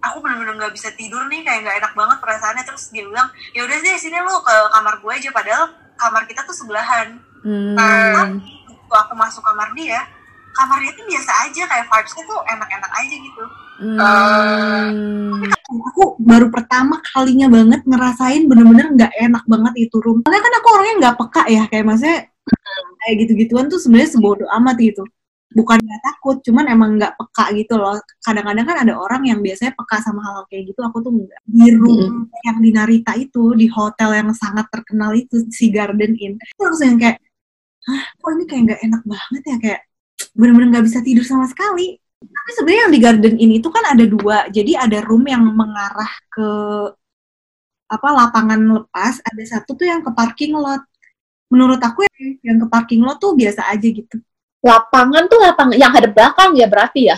aku 0.00 0.20
bener-bener 0.20 0.56
nggak 0.60 0.76
bisa 0.76 0.92
tidur 0.92 1.24
nih 1.32 1.40
kayak 1.40 1.64
nggak 1.64 1.76
enak 1.80 1.92
banget 1.96 2.18
perasaannya. 2.20 2.64
Terus 2.68 2.92
dia 2.92 3.08
bilang 3.08 3.32
ya 3.56 3.64
udah 3.64 3.76
deh 3.80 3.96
sini 3.96 4.20
lu 4.20 4.44
ke 4.44 4.56
kamar 4.76 4.94
gue 5.00 5.12
aja. 5.12 5.30
Padahal 5.32 5.64
kamar 5.96 6.28
kita 6.28 6.44
tuh 6.44 6.56
sebelahan. 6.56 7.20
Hmm. 7.40 7.72
tapi 7.72 8.52
waktu 8.92 8.94
aku 9.08 9.14
masuk 9.16 9.40
kamar 9.40 9.72
dia 9.72 10.04
kamar 10.52 10.82
dia 10.82 10.92
tuh 10.92 11.06
biasa 11.06 11.32
aja 11.46 11.62
kayak 11.64 11.86
vibesnya 11.86 12.22
tuh 12.26 12.40
enak-enak 12.42 12.92
aja 12.92 13.16
gitu 13.16 13.44
Hmm. 13.80 15.40
aku 15.88 16.20
baru 16.20 16.52
pertama 16.52 17.00
kalinya 17.16 17.48
banget 17.48 17.80
ngerasain 17.88 18.44
bener-bener 18.44 18.92
nggak 18.92 19.12
enak 19.16 19.44
banget 19.48 19.88
itu 19.88 19.96
room. 20.04 20.20
Soalnya 20.20 20.42
kan 20.44 20.52
aku 20.60 20.68
orangnya 20.76 20.94
nggak 21.00 21.16
peka 21.16 21.42
ya, 21.48 21.62
kayak 21.72 21.84
maksudnya 21.88 22.18
kayak 23.00 23.14
gitu-gituan 23.24 23.66
tuh 23.72 23.80
sebenarnya 23.80 24.10
sebodoh 24.12 24.48
amat 24.60 24.76
gitu. 24.84 25.02
Bukan 25.50 25.82
nggak 25.82 26.02
takut, 26.04 26.36
cuman 26.44 26.64
emang 26.68 26.90
nggak 27.00 27.16
peka 27.16 27.44
gitu 27.56 27.74
loh. 27.80 27.96
Kadang-kadang 28.20 28.66
kan 28.68 28.76
ada 28.84 28.94
orang 29.00 29.22
yang 29.24 29.40
biasanya 29.40 29.72
peka 29.72 29.96
sama 30.04 30.20
hal-hal 30.28 30.44
kayak 30.52 30.62
gitu, 30.70 30.80
aku 30.84 30.98
tuh 31.00 31.12
nggak. 31.16 31.40
Di 31.48 31.68
room 31.74 32.28
yang 32.44 32.58
di 32.60 32.70
Narita 32.76 33.16
itu, 33.16 33.56
di 33.56 33.66
hotel 33.66 34.10
yang 34.12 34.30
sangat 34.36 34.68
terkenal 34.68 35.16
itu, 35.16 35.48
si 35.48 35.72
Garden 35.72 36.14
Inn, 36.20 36.36
itu 36.36 36.60
langsung 36.60 36.94
yang 36.94 37.00
kayak, 37.00 37.16
hah 37.88 38.02
kok 38.12 38.30
ini 38.36 38.44
kayak 38.44 38.62
nggak 38.68 38.80
enak 38.92 39.02
banget 39.08 39.42
ya, 39.42 39.56
kayak 39.58 39.80
bener-bener 40.36 40.68
nggak 40.76 40.84
bisa 40.86 41.00
tidur 41.00 41.24
sama 41.24 41.48
sekali. 41.48 41.96
Tapi 42.20 42.50
sebenarnya 42.52 42.82
yang 42.84 42.92
di 42.92 43.00
garden 43.00 43.36
ini 43.40 43.56
tuh 43.64 43.72
kan 43.72 43.96
ada 43.96 44.04
dua. 44.04 44.46
Jadi 44.52 44.76
ada 44.76 45.00
room 45.00 45.24
yang 45.24 45.40
mengarah 45.40 46.12
ke 46.28 46.48
apa 47.90 48.08
lapangan 48.14 48.60
lepas, 48.60 49.18
ada 49.24 49.42
satu 49.42 49.74
tuh 49.74 49.88
yang 49.88 50.04
ke 50.04 50.12
parking 50.12 50.54
lot. 50.54 50.84
Menurut 51.50 51.80
aku 51.82 52.06
yang, 52.06 52.38
yang 52.44 52.56
ke 52.62 52.66
parking 52.70 53.02
lot 53.02 53.18
tuh 53.18 53.34
biasa 53.34 53.66
aja 53.66 53.88
gitu. 53.88 54.20
Lapangan 54.62 55.26
tuh 55.26 55.40
lapangan 55.40 55.74
yang 55.74 55.90
hadap 55.90 56.12
belakang 56.14 56.54
ya 56.54 56.68
berarti 56.70 57.10
ya? 57.10 57.16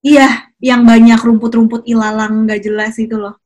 Iya, 0.00 0.28
yang 0.60 0.84
banyak 0.84 1.20
rumput-rumput 1.20 1.86
ilalang 1.88 2.44
nggak 2.44 2.60
jelas 2.60 2.96
itu 2.98 3.16
loh. 3.16 3.36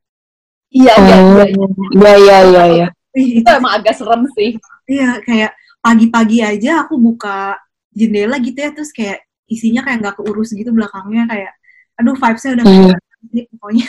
Iya, 0.75 0.95
iya, 0.99 1.17
Oh, 1.23 1.39
iya. 1.39 1.67
iya 1.95 2.15
iya 2.19 2.39
iya 2.43 2.65
iya. 2.67 2.87
Itu 3.15 3.45
itu 3.45 3.49
emang 3.55 3.79
agak 3.79 3.95
serem 3.95 4.27
sih. 4.35 4.59
Iya, 4.91 5.23
kayak 5.23 5.53
pagi-pagi 5.79 6.39
aja 6.43 6.83
aku 6.83 6.99
buka 6.99 7.55
jendela 7.95 8.41
gitu 8.43 8.59
ya, 8.59 8.71
terus 8.75 8.91
kayak 8.91 9.23
isinya 9.51 9.85
kayak 9.85 9.99
nggak 10.01 10.17
keurus 10.21 10.53
gitu 10.57 10.73
belakangnya 10.73 11.29
kayak, 11.29 11.53
aduh 12.01 12.17
vibes-nya 12.17 12.51
udah 12.57 12.65
nggak 12.65 12.81
ada 12.85 12.99
nih, 13.33 13.45
pokoknya 13.57 13.87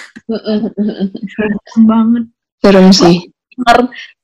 serem 1.32 1.84
banget. 1.84 2.24
Serem 2.64 2.88
sih. 2.96 3.18
Dengar, 3.56 3.78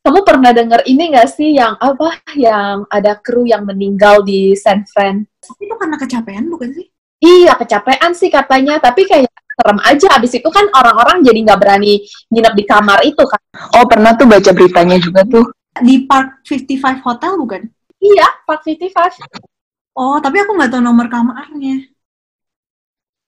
kamu 0.04 0.20
pernah 0.28 0.52
dengar 0.52 0.82
ini 0.84 1.04
nggak 1.16 1.30
sih 1.32 1.56
yang 1.56 1.80
apa? 1.80 2.20
Yang 2.36 2.84
ada 2.92 3.12
kru 3.16 3.48
yang 3.48 3.64
meninggal 3.64 4.28
di 4.28 4.52
San 4.60 4.84
Fran? 4.84 5.24
Itu 5.40 5.76
karena 5.80 5.96
kecapean 5.96 6.52
bukan 6.52 6.76
sih? 6.76 6.92
Iya, 7.22 7.56
kecapean 7.56 8.12
sih 8.12 8.28
katanya, 8.28 8.82
tapi 8.84 9.08
kayak 9.08 9.32
serem 9.32 9.80
aja. 9.88 10.20
Abis 10.20 10.36
itu 10.36 10.50
kan 10.52 10.68
orang-orang 10.74 11.24
jadi 11.24 11.40
nggak 11.48 11.60
berani 11.60 12.04
nginep 12.28 12.54
di 12.60 12.64
kamar 12.68 13.00
itu 13.08 13.24
kan. 13.24 13.42
Oh 13.80 13.86
pernah 13.88 14.18
tuh 14.20 14.28
baca 14.28 14.52
beritanya 14.52 15.00
juga 15.00 15.24
tuh. 15.24 15.48
Di 15.80 16.04
Park 16.04 16.44
55 16.44 17.00
Hotel 17.08 17.32
bukan? 17.40 17.62
Iya, 18.02 18.28
Park 18.44 18.68
55. 18.68 19.51
Oh, 19.92 20.18
tapi 20.24 20.40
aku 20.40 20.56
nggak 20.56 20.72
tahu 20.72 20.84
nomor 20.84 21.12
kamarnya. 21.12 21.92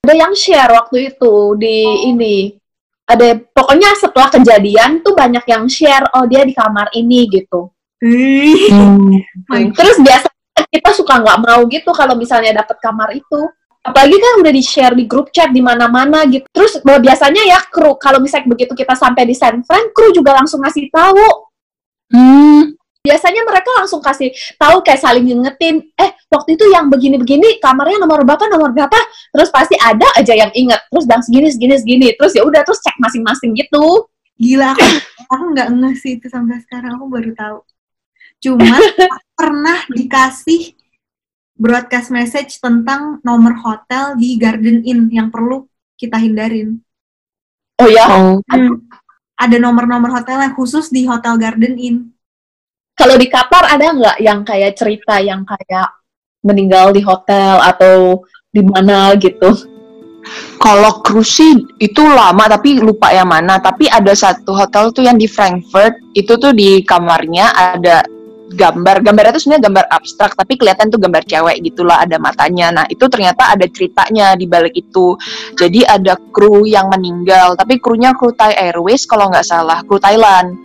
Ada 0.04 0.14
yang 0.16 0.34
share 0.36 0.72
waktu 0.72 1.16
itu 1.16 1.34
di 1.60 2.08
ini. 2.12 2.38
Ada 3.04 3.36
pokoknya 3.52 3.96
setelah 4.00 4.32
kejadian 4.32 5.04
tuh 5.04 5.12
banyak 5.12 5.44
yang 5.44 5.68
share, 5.68 6.08
oh 6.16 6.24
dia 6.24 6.48
di 6.48 6.56
kamar 6.56 6.88
ini 6.96 7.28
gitu. 7.28 7.72
Hmm. 8.04 9.16
God. 9.48 9.76
Terus 9.76 9.98
biasanya 10.00 10.64
kita 10.72 10.92
suka 10.92 11.24
nggak 11.24 11.40
mau 11.44 11.62
gitu 11.72 11.92
kalau 11.96 12.16
misalnya 12.16 12.64
dapat 12.64 12.80
kamar 12.84 13.16
itu. 13.16 13.40
Apalagi 13.84 14.16
kan 14.16 14.34
udah 14.40 14.52
di-share 14.56 14.96
di 14.96 15.04
grup 15.04 15.28
chat 15.36 15.52
di 15.52 15.60
mana-mana 15.60 16.24
gitu. 16.32 16.48
Terus 16.56 16.80
biasanya 16.80 17.44
ya 17.44 17.60
kru 17.68 18.00
kalau 18.00 18.24
misalnya 18.24 18.48
begitu 18.48 18.72
kita 18.72 18.96
sampai 18.96 19.28
di 19.28 19.36
San 19.36 19.60
Fran, 19.68 19.92
kru 19.92 20.16
juga 20.16 20.32
langsung 20.36 20.64
ngasih 20.64 20.88
tahu. 20.88 21.28
Hmm. 22.12 22.76
Biasanya 23.04 23.44
mereka 23.44 23.68
langsung 23.76 24.00
kasih 24.00 24.32
tahu 24.56 24.80
kayak 24.80 25.04
saling 25.04 25.28
ngingetin, 25.28 25.92
eh 26.00 26.16
waktu 26.32 26.56
itu 26.56 26.72
yang 26.72 26.88
begini-begini 26.88 27.60
kamarnya 27.60 28.00
nomor 28.00 28.24
berapa 28.24 28.48
nomor 28.48 28.72
berapa, 28.72 28.96
terus 29.36 29.52
pasti 29.52 29.76
ada 29.76 30.08
aja 30.16 30.32
yang 30.32 30.48
inget, 30.56 30.80
terus 30.88 31.04
dan 31.04 31.20
segini 31.20 31.52
segini 31.52 31.76
segini, 31.76 32.08
terus 32.16 32.32
ya 32.32 32.48
udah 32.48 32.64
terus 32.64 32.80
cek 32.80 32.96
masing-masing 33.04 33.60
gitu. 33.60 34.08
Gila 34.40 34.72
aku 34.72 34.88
aku 35.36 35.44
nggak 35.52 35.68
ngeh 35.76 35.96
sih 36.00 36.16
itu 36.16 36.32
sampai 36.32 36.64
sekarang 36.64 36.96
aku 36.96 37.12
baru 37.12 37.32
tahu. 37.36 37.58
Cuma 38.40 38.72
pernah 39.40 39.84
dikasih 39.92 40.72
broadcast 41.60 42.08
message 42.08 42.56
tentang 42.64 43.20
nomor 43.20 43.60
hotel 43.60 44.16
di 44.16 44.40
Garden 44.40 44.80
Inn 44.88 45.12
yang 45.12 45.28
perlu 45.28 45.68
kita 46.00 46.16
hindarin. 46.24 46.80
Oh 47.84 47.90
ya, 47.92 48.08
Oh. 48.08 48.40
Ada 49.34 49.60
nomor-nomor 49.60 50.08
hotel 50.14 50.40
yang 50.40 50.56
khusus 50.56 50.88
di 50.88 51.04
Hotel 51.04 51.36
Garden 51.36 51.76
Inn. 51.76 52.13
Kalau 53.04 53.20
di 53.20 53.28
Qatar 53.28 53.68
ada 53.68 53.86
nggak 53.92 54.18
yang 54.24 54.48
kayak 54.48 54.80
cerita 54.80 55.20
yang 55.20 55.44
kayak 55.44 55.92
meninggal 56.40 56.96
di 56.96 57.04
hotel 57.04 57.60
atau 57.60 58.24
di 58.48 58.64
mana 58.64 59.12
gitu? 59.20 59.52
Kalau 60.56 61.04
cruise 61.04 61.68
itu 61.84 62.00
lama 62.00 62.48
tapi 62.48 62.80
lupa 62.80 63.12
yang 63.12 63.28
mana. 63.28 63.60
Tapi 63.60 63.92
ada 63.92 64.16
satu 64.16 64.56
hotel 64.56 64.96
tuh 64.96 65.04
yang 65.04 65.20
di 65.20 65.28
Frankfurt 65.28 66.00
itu 66.16 66.32
tuh 66.40 66.56
di 66.56 66.80
kamarnya 66.88 67.52
ada 67.52 68.08
gambar. 68.56 69.04
Gambarnya 69.04 69.36
tuh 69.36 69.42
sebenarnya 69.44 69.68
gambar 69.68 69.86
abstrak 69.92 70.32
tapi 70.40 70.56
kelihatan 70.56 70.88
tuh 70.88 71.04
gambar 71.04 71.28
cewek 71.28 71.60
gitulah 71.60 72.08
ada 72.08 72.16
matanya. 72.24 72.72
Nah 72.72 72.86
itu 72.88 73.04
ternyata 73.12 73.52
ada 73.52 73.68
ceritanya 73.68 74.40
di 74.40 74.48
balik 74.48 74.80
itu. 74.80 75.20
Jadi 75.60 75.84
ada 75.84 76.16
kru 76.32 76.64
yang 76.64 76.88
meninggal 76.88 77.60
tapi 77.60 77.84
krunya 77.84 78.16
kru 78.16 78.32
Thai 78.32 78.56
Airways 78.56 79.04
kalau 79.04 79.28
nggak 79.28 79.44
salah 79.44 79.84
kru 79.84 80.00
Thailand 80.00 80.56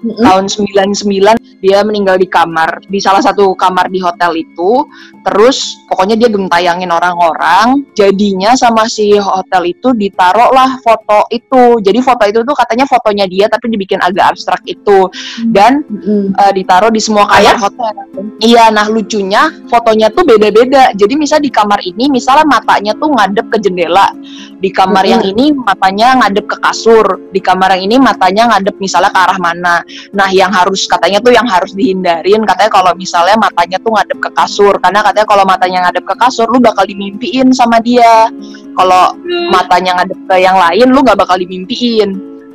Mm-mm. 0.00 0.24
tahun 0.24 0.48
99 0.48 1.60
dia 1.60 1.84
meninggal 1.84 2.16
di 2.16 2.24
kamar 2.24 2.80
di 2.88 2.96
salah 2.96 3.20
satu 3.20 3.52
kamar 3.52 3.92
di 3.92 4.00
hotel 4.00 4.32
itu. 4.32 4.88
Terus 5.20 5.76
pokoknya 5.92 6.16
dia 6.16 6.32
gentayangin 6.32 6.88
orang-orang. 6.88 7.84
Jadinya 7.92 8.56
sama 8.56 8.88
si 8.88 9.12
hotel 9.20 9.76
itu 9.76 9.92
ditaruh 9.92 10.56
lah 10.56 10.80
foto 10.80 11.28
itu. 11.28 11.84
Jadi 11.84 12.00
foto 12.00 12.24
itu 12.24 12.40
tuh 12.40 12.56
katanya 12.56 12.88
fotonya 12.88 13.28
dia 13.28 13.46
tapi 13.52 13.68
dibikin 13.68 14.00
agak 14.00 14.32
abstrak 14.32 14.64
itu. 14.64 15.12
Dan 15.52 15.84
Mm-mm. 15.84 16.32
eh, 16.32 16.52
ditaruh 16.56 16.88
di 16.88 17.00
semua 17.00 17.28
kamar 17.28 17.44
Ayah? 17.44 17.58
hotel. 17.60 17.94
Iya 18.40 18.64
nah 18.72 18.88
lucunya 18.88 19.52
fotonya 19.68 20.08
tuh 20.16 20.24
beda-beda. 20.24 20.96
Jadi 20.96 21.12
misal 21.20 21.44
di 21.44 21.52
kamar 21.52 21.84
ini 21.84 22.08
misalnya 22.08 22.48
matanya 22.48 22.96
tuh 22.96 23.12
ngadep 23.12 23.52
ke 23.52 23.60
jendela. 23.60 24.08
Di 24.60 24.72
kamar 24.72 25.04
yang 25.04 25.20
ini 25.28 25.52
matanya 25.52 26.16
ngadep 26.24 26.48
ke 26.48 26.56
kasur. 26.56 27.20
Di 27.28 27.40
kamar 27.44 27.76
yang 27.76 27.92
ini 27.92 27.96
matanya 28.00 28.48
ngadep 28.56 28.80
misalnya 28.80 29.12
ke 29.12 29.20
arah 29.20 29.36
mana 29.36 29.84
Nah, 30.12 30.28
yang 30.30 30.52
harus 30.52 30.84
katanya 30.86 31.18
tuh 31.22 31.32
yang 31.34 31.46
harus 31.48 31.72
dihindarin 31.72 32.42
katanya 32.44 32.70
kalau 32.70 32.92
misalnya 32.94 33.36
matanya 33.38 33.78
tuh 33.80 33.92
ngadep 33.96 34.18
ke 34.20 34.30
kasur 34.36 34.74
karena 34.78 35.00
katanya 35.02 35.26
kalau 35.28 35.44
matanya 35.48 35.78
ngadep 35.88 36.04
ke 36.06 36.14
kasur 36.18 36.46
lu 36.50 36.58
bakal 36.60 36.84
dimimpiin 36.84 37.50
sama 37.54 37.80
dia. 37.80 38.28
Kalau 38.76 39.16
matanya 39.50 40.00
ngadep 40.02 40.18
ke 40.28 40.36
yang 40.38 40.56
lain 40.56 40.88
lu 40.92 41.00
nggak 41.02 41.18
bakal 41.18 41.36
dimimpiin. 41.40 42.10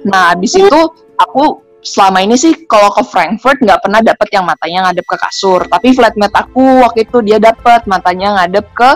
Nah, 0.06 0.38
habis 0.38 0.54
itu 0.54 0.80
aku 1.18 1.65
selama 1.86 2.26
ini 2.26 2.34
sih 2.34 2.66
kalau 2.66 2.90
ke 2.90 3.06
Frankfurt 3.06 3.62
nggak 3.62 3.86
pernah 3.86 4.02
dapet 4.02 4.28
yang 4.34 4.44
matanya 4.44 4.90
ngadep 4.90 5.06
ke 5.06 5.18
kasur. 5.22 5.70
Tapi 5.70 5.94
flatmate 5.94 6.34
aku 6.34 6.82
waktu 6.82 7.06
itu 7.06 7.22
dia 7.22 7.38
dapet 7.38 7.86
matanya 7.86 8.42
ngadep 8.42 8.66
ke 8.74 8.90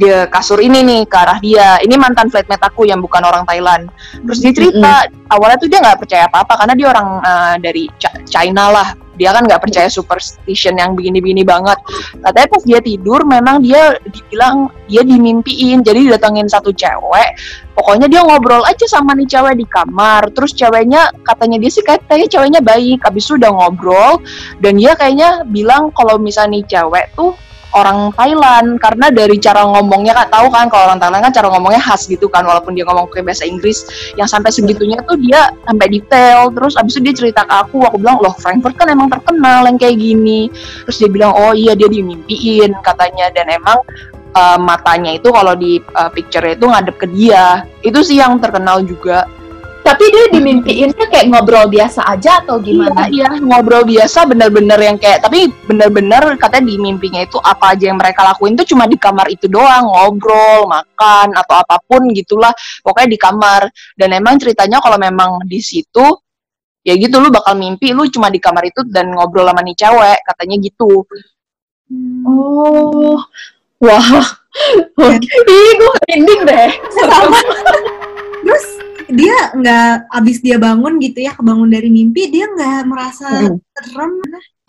dia 0.00 0.24
kasur 0.32 0.56
ini 0.56 0.80
nih 0.80 1.00
ke 1.04 1.16
arah 1.20 1.38
dia. 1.38 1.76
Ini 1.84 1.94
mantan 2.00 2.32
flatmate 2.32 2.64
aku 2.64 2.88
yang 2.88 3.04
bukan 3.04 3.20
orang 3.20 3.44
Thailand. 3.44 3.92
Terus 4.24 4.40
dia 4.40 4.52
cerita 4.56 5.04
awalnya 5.28 5.60
tuh 5.60 5.68
dia 5.68 5.78
nggak 5.84 6.00
percaya 6.00 6.24
apa-apa 6.32 6.64
karena 6.64 6.74
dia 6.74 6.86
orang 6.88 7.08
eh, 7.20 7.54
dari 7.60 7.84
Ch- 8.00 8.24
China 8.24 8.72
lah. 8.72 8.88
Dia 9.20 9.36
kan 9.36 9.44
nggak 9.44 9.60
percaya 9.60 9.92
superstition 9.92 10.80
yang 10.80 10.96
begini-begini 10.96 11.44
banget. 11.44 11.76
Katanya 12.24 12.48
pas 12.48 12.62
dia 12.64 12.80
tidur 12.80 13.20
memang 13.28 13.60
dia 13.60 14.00
dibilang 14.08 14.72
dia 14.88 15.04
dimimpiin. 15.04 15.84
Jadi 15.84 16.08
didatengin 16.08 16.48
satu 16.48 16.72
cewek. 16.72 17.36
Pokoknya 17.76 18.08
dia 18.08 18.24
ngobrol 18.24 18.64
aja 18.64 18.88
sama 18.88 19.12
nih 19.12 19.28
cewek 19.28 19.60
di 19.60 19.66
kamar. 19.68 20.32
Terus 20.32 20.56
ceweknya 20.56 21.12
katanya 21.20 21.60
dia 21.60 21.68
sih 21.68 21.84
katanya 21.84 22.26
ceweknya 22.32 22.60
baik. 22.64 23.04
Abis 23.04 23.28
itu 23.28 23.36
udah 23.36 23.52
ngobrol 23.52 24.24
dan 24.64 24.80
dia 24.80 24.96
kayaknya 24.96 25.44
bilang 25.44 25.92
kalau 25.92 26.16
misalnya 26.16 26.56
nih 26.56 26.64
cewek 26.64 27.12
tuh 27.12 27.36
orang 27.74 28.10
Thailand. 28.14 28.78
Karena 28.78 29.10
dari 29.10 29.36
cara 29.38 29.66
ngomongnya 29.66 30.14
kan 30.14 30.26
tahu 30.30 30.46
kan 30.52 30.66
kalau 30.68 30.90
orang 30.90 31.00
Thailand 31.00 31.22
kan 31.28 31.32
cara 31.34 31.48
ngomongnya 31.50 31.82
khas 31.82 32.06
gitu 32.06 32.26
kan 32.28 32.46
walaupun 32.46 32.76
dia 32.76 32.84
ngomong 32.86 33.08
pakai 33.10 33.24
bahasa 33.24 33.44
Inggris 33.46 33.86
yang 34.14 34.28
sampai 34.30 34.50
segitunya 34.52 34.98
tuh 35.06 35.16
dia 35.18 35.50
sampai 35.66 35.86
detail. 35.90 36.50
Terus 36.54 36.74
abis 36.78 36.98
itu 36.98 37.02
dia 37.10 37.14
cerita 37.16 37.42
ke 37.46 37.54
aku 37.54 37.86
aku 37.86 37.96
bilang 37.98 38.18
loh 38.20 38.34
Frankfurt 38.38 38.76
kan 38.78 38.90
emang 38.90 39.08
terkenal 39.08 39.66
yang 39.66 39.78
kayak 39.80 39.96
gini. 39.98 40.50
Terus 40.86 40.96
dia 41.00 41.10
bilang 41.10 41.32
oh 41.34 41.52
iya 41.56 41.72
dia 41.74 41.88
dimimpiin 41.90 42.74
katanya. 42.82 43.32
Dan 43.34 43.50
emang 43.50 43.78
uh, 44.34 44.58
matanya 44.58 45.16
itu 45.16 45.30
kalau 45.30 45.54
di 45.54 45.82
uh, 45.94 46.10
picture 46.10 46.44
itu 46.44 46.66
ngadep 46.66 46.96
ke 46.98 47.06
dia. 47.10 47.64
Itu 47.80 48.02
sih 48.04 48.20
yang 48.20 48.38
terkenal 48.38 48.82
juga 48.84 49.26
Tapi 49.80 50.04
dia 50.12 50.24
dimimpiinnya 50.28 51.06
kayak 51.08 51.26
ngobrol 51.32 51.66
biasa 51.72 52.04
aja 52.04 52.44
atau 52.44 52.60
gimana? 52.60 53.08
Iya, 53.08 53.32
iya, 53.32 53.40
ngobrol 53.40 53.88
biasa 53.88 54.28
bener-bener 54.28 54.76
yang 54.76 54.96
kayak 55.00 55.24
tapi 55.24 55.48
bener-bener 55.64 56.36
katanya 56.36 56.68
di 56.68 56.76
mimpinya 56.76 57.20
itu 57.24 57.40
apa 57.40 57.72
aja 57.72 57.88
yang 57.88 57.96
mereka 57.96 58.20
lakuin 58.22 58.54
tuh 58.54 58.68
cuma 58.68 58.84
di 58.84 59.00
kamar 59.00 59.32
itu 59.32 59.48
doang, 59.48 59.88
ngobrol, 59.88 60.68
makan 60.68 61.32
atau 61.32 61.54
apa 61.64 61.80
pun 61.80 62.12
gitulah. 62.12 62.52
Pokoknya 62.84 63.08
di 63.08 63.18
kamar. 63.18 63.62
Dan 63.96 64.12
emang 64.12 64.36
ceritanya 64.36 64.84
kalau 64.84 65.00
memang 65.00 65.44
di 65.48 65.60
situ 65.64 66.04
ya 66.80 66.96
gitu 66.96 67.20
lu 67.20 67.28
bakal 67.28 67.60
mimpi 67.60 67.92
lu 67.92 68.08
cuma 68.08 68.32
di 68.32 68.40
kamar 68.40 68.64
itu 68.64 68.80
dan 68.88 69.12
ngobrol 69.12 69.48
sama 69.48 69.60
nih 69.64 69.76
cewek, 69.76 70.18
katanya 70.24 70.56
gitu. 70.60 71.04
Oh, 72.24 73.18
wah, 73.82 74.08
ih 75.50 75.70
gue 75.76 75.92
merinding 75.98 76.40
deh. 76.46 76.70
Terus 78.46 78.66
dia 79.12 79.36
nggak 79.54 79.90
abis 80.10 80.38
dia 80.40 80.56
bangun 80.56 80.98
gitu 81.02 81.18
ya 81.22 81.32
kebangun 81.34 81.68
dari 81.70 81.88
mimpi 81.90 82.30
dia 82.30 82.46
nggak 82.50 82.82
merasa 82.86 83.26
Mm. 83.30 83.56
serem. 83.76 84.12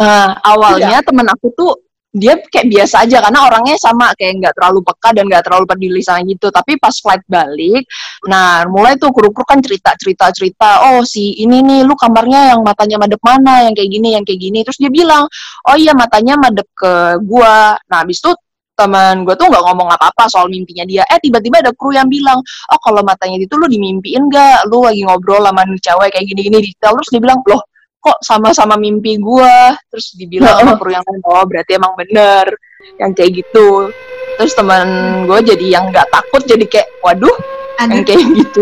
Nah, 0.02 0.34
awalnya 0.42 1.00
temen 1.06 1.28
aku 1.30 1.54
tuh 1.54 1.72
dia 2.12 2.36
kayak 2.36 2.68
biasa 2.68 3.08
aja 3.08 3.24
karena 3.24 3.40
orangnya 3.48 3.80
sama 3.80 4.12
kayak 4.20 4.44
nggak 4.44 4.54
terlalu 4.60 4.84
peka 4.84 5.10
dan 5.16 5.32
nggak 5.32 5.44
terlalu 5.48 5.64
peduli 5.64 6.04
sama 6.04 6.20
gitu 6.28 6.52
tapi 6.52 6.76
pas 6.76 6.92
flight 6.92 7.24
balik 7.24 7.88
nah 8.28 8.68
mulai 8.68 9.00
tuh 9.00 9.16
kru-kru 9.16 9.48
kan 9.48 9.64
cerita 9.64 9.96
cerita 9.96 10.28
cerita 10.36 10.92
oh 10.92 11.08
si 11.08 11.40
ini 11.40 11.64
nih 11.64 11.88
lu 11.88 11.96
kamarnya 11.96 12.52
yang 12.52 12.68
matanya 12.68 13.00
madep 13.00 13.22
mana 13.24 13.64
yang 13.64 13.72
kayak 13.72 13.88
gini 13.96 14.12
yang 14.12 14.28
kayak 14.28 14.44
gini. 14.44 14.60
Terus 14.68 14.76
dia 14.76 14.92
bilang 14.92 15.24
oh 15.72 15.76
iya 15.80 15.96
matanya 15.96 16.36
madep 16.36 16.68
ke 16.76 16.92
gua. 17.24 17.80
Nah 17.88 18.04
habis 18.04 18.20
itu 18.20 18.36
teman 18.76 19.28
gue 19.28 19.36
tuh 19.38 19.46
nggak 19.46 19.64
ngomong 19.68 19.90
apa-apa 19.94 20.26
soal 20.32 20.48
mimpinya 20.50 20.86
dia. 20.88 21.04
Eh 21.08 21.20
tiba-tiba 21.22 21.62
ada 21.62 21.72
kru 21.76 21.94
yang 21.94 22.08
bilang 22.10 22.40
oh 22.42 22.80
kalau 22.82 23.06
matanya 23.06 23.38
itu 23.38 23.54
lu 23.56 23.68
dimimpiin 23.70 24.32
gak 24.32 24.68
lu 24.72 24.86
lagi 24.86 25.06
ngobrol 25.06 25.44
sama 25.44 25.62
nih 25.68 25.80
cewek 25.82 26.10
kayak 26.16 26.26
gini-gini 26.26 26.58
detail. 26.64 26.98
Terus 26.98 27.10
dia 27.14 27.22
bilang 27.22 27.40
loh 27.46 27.62
kok 28.02 28.18
sama-sama 28.26 28.82
mimpi 28.82 29.22
gue 29.22 29.56
terus 29.94 30.18
dibilang 30.18 30.58
sama 30.58 30.74
kru 30.82 30.90
yang 30.90 31.06
lain 31.06 31.22
oh 31.22 31.46
berarti 31.46 31.78
emang 31.78 31.94
bener 31.94 32.50
yang 32.98 33.12
kayak 33.14 33.46
gitu. 33.46 33.94
Terus 34.42 34.54
teman 34.58 34.88
gue 35.30 35.40
jadi 35.54 35.66
yang 35.80 35.94
nggak 35.94 36.10
takut 36.10 36.42
jadi 36.50 36.66
kayak 36.66 36.90
waduh 37.06 37.36
ada 37.78 37.94
yang 37.94 38.06
kayak 38.06 38.26
gitu. 38.34 38.62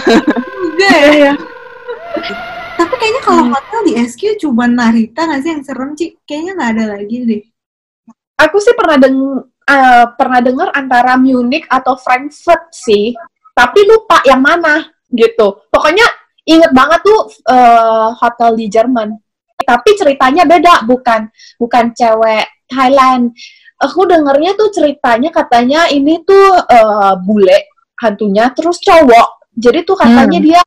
Juga 0.76 0.92
ya. 1.12 1.32
Tapi 2.76 2.94
kayaknya 3.00 3.22
kalau 3.24 3.44
hotel 3.48 3.80
di 3.88 3.92
SQ 3.96 4.36
cuma 4.44 4.68
Narita 4.68 5.24
nggak 5.24 5.40
sih 5.40 5.50
yang 5.56 5.64
serem 5.64 5.96
Ci? 5.96 6.20
kayaknya 6.28 6.52
nggak 6.60 6.70
ada 6.76 6.84
lagi 7.00 7.16
deh 7.24 7.42
Aku 8.36 8.60
sih 8.60 8.76
pernah 8.76 9.00
deng 9.00 9.16
eh, 9.64 10.06
pernah 10.12 10.40
dengar 10.44 10.68
antara 10.76 11.16
Munich 11.16 11.64
atau 11.66 11.96
Frankfurt 11.96 12.68
sih, 12.70 13.16
tapi 13.56 13.80
lupa 13.88 14.20
yang 14.28 14.44
mana 14.44 14.84
gitu. 15.08 15.64
Pokoknya 15.72 16.04
inget 16.44 16.70
banget 16.76 17.00
tuh 17.00 17.20
eh, 17.48 18.08
hotel 18.12 18.50
di 18.60 18.66
Jerman. 18.68 19.08
Tapi 19.56 19.96
ceritanya 19.96 20.44
beda, 20.44 20.84
bukan 20.84 21.32
bukan 21.56 21.84
cewek 21.96 22.44
Thailand. 22.68 23.32
Aku 23.76 24.08
dengernya 24.08 24.56
tuh 24.56 24.68
ceritanya 24.72 25.32
katanya 25.32 25.88
ini 25.88 26.20
tuh 26.22 26.60
eh, 26.60 27.14
bule 27.24 27.72
hantunya, 27.96 28.52
terus 28.52 28.76
cowok. 28.84 29.48
Jadi 29.56 29.88
tuh 29.88 29.96
katanya 29.96 30.38
dia 30.44 30.60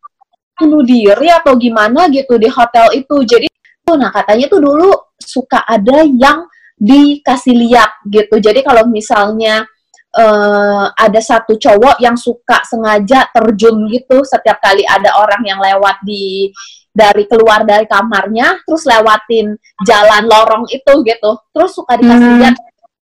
bunuh 0.57 0.81
diri 0.81 1.29
atau 1.29 1.53
gimana 1.55 2.09
gitu 2.09 2.35
di 2.41 2.49
hotel 2.49 2.89
itu. 2.97 3.15
Jadi 3.23 3.47
tuh 3.85 3.95
nah 3.95 4.09
katanya 4.09 4.49
tuh 4.49 4.59
dulu 4.59 4.89
suka 5.21 5.61
ada 5.69 6.01
yang 6.03 6.49
dikasih 6.79 7.55
lihat 7.55 7.91
gitu. 8.07 8.39
Jadi 8.39 8.63
kalau 8.63 8.87
misalnya 8.87 9.67
eh, 10.15 10.85
ada 10.89 11.21
satu 11.21 11.59
cowok 11.59 11.99
yang 12.01 12.15
suka 12.15 12.63
sengaja 12.65 13.29
terjun 13.29 13.85
gitu 13.91 14.23
setiap 14.25 14.57
kali 14.63 14.81
ada 14.87 15.19
orang 15.19 15.43
yang 15.45 15.59
lewat 15.59 16.01
di 16.01 16.49
dari 16.89 17.29
keluar 17.29 17.61
dari 17.67 17.85
kamarnya 17.85 18.65
terus 18.65 18.87
lewatin 18.87 19.53
jalan 19.85 20.23
lorong 20.25 20.65
itu 20.71 20.93
gitu. 21.05 21.31
Terus 21.53 21.71
suka 21.75 21.99
dikasih 21.99 22.29
Hmm. 22.31 22.39
lihat 22.41 22.55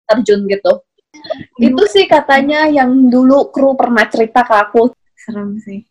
terjun 0.08 0.40
gitu. 0.48 0.72
Itu 1.60 1.82
sih 1.86 2.08
katanya 2.08 2.66
yang 2.66 3.12
dulu 3.12 3.52
kru 3.54 3.76
pernah 3.78 4.08
cerita 4.08 4.42
ke 4.42 4.54
aku. 4.56 4.82
serem 5.16 5.58
sih 5.58 5.82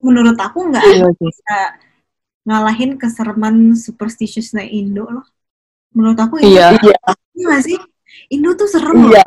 menurut 0.00 0.40
aku 0.40 0.72
nggak 0.72 0.80
Iya 0.88 1.08
bisa 1.20 1.58
ngalahin 2.48 2.96
kesereman 2.96 3.76
superstitiousnya 3.76 4.64
Indo 4.64 5.04
loh 5.04 5.26
menurut 5.90 6.18
aku 6.18 6.38
iya 6.42 6.74
Iya. 6.78 6.98
Iya 7.34 7.44
nggak 7.50 7.62
sih? 7.64 7.78
Indo 8.30 8.54
tuh 8.54 8.68
serem 8.70 9.08
loh. 9.08 9.10
Iya. 9.10 9.24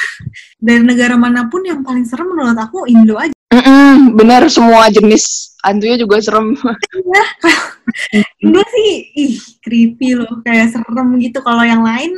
Dari 0.66 0.82
negara 0.82 1.14
mana 1.16 1.48
pun 1.48 1.64
yang 1.64 1.80
paling 1.80 2.04
serem 2.04 2.28
menurut 2.30 2.58
aku 2.58 2.86
Indo 2.86 3.16
aja. 3.16 3.34
Mm-mm, 3.50 4.14
bener 4.14 4.46
semua 4.46 4.86
jenis 4.94 5.58
hantunya 5.66 5.98
juga 5.98 6.22
serem 6.22 6.54
Indo 8.44 8.62
sih, 8.70 8.90
ih 9.18 9.34
creepy 9.58 10.14
loh. 10.14 10.38
Kayak 10.46 10.78
serem 10.78 11.08
gitu. 11.18 11.42
Kalau 11.42 11.66
yang 11.66 11.82
lain, 11.82 12.14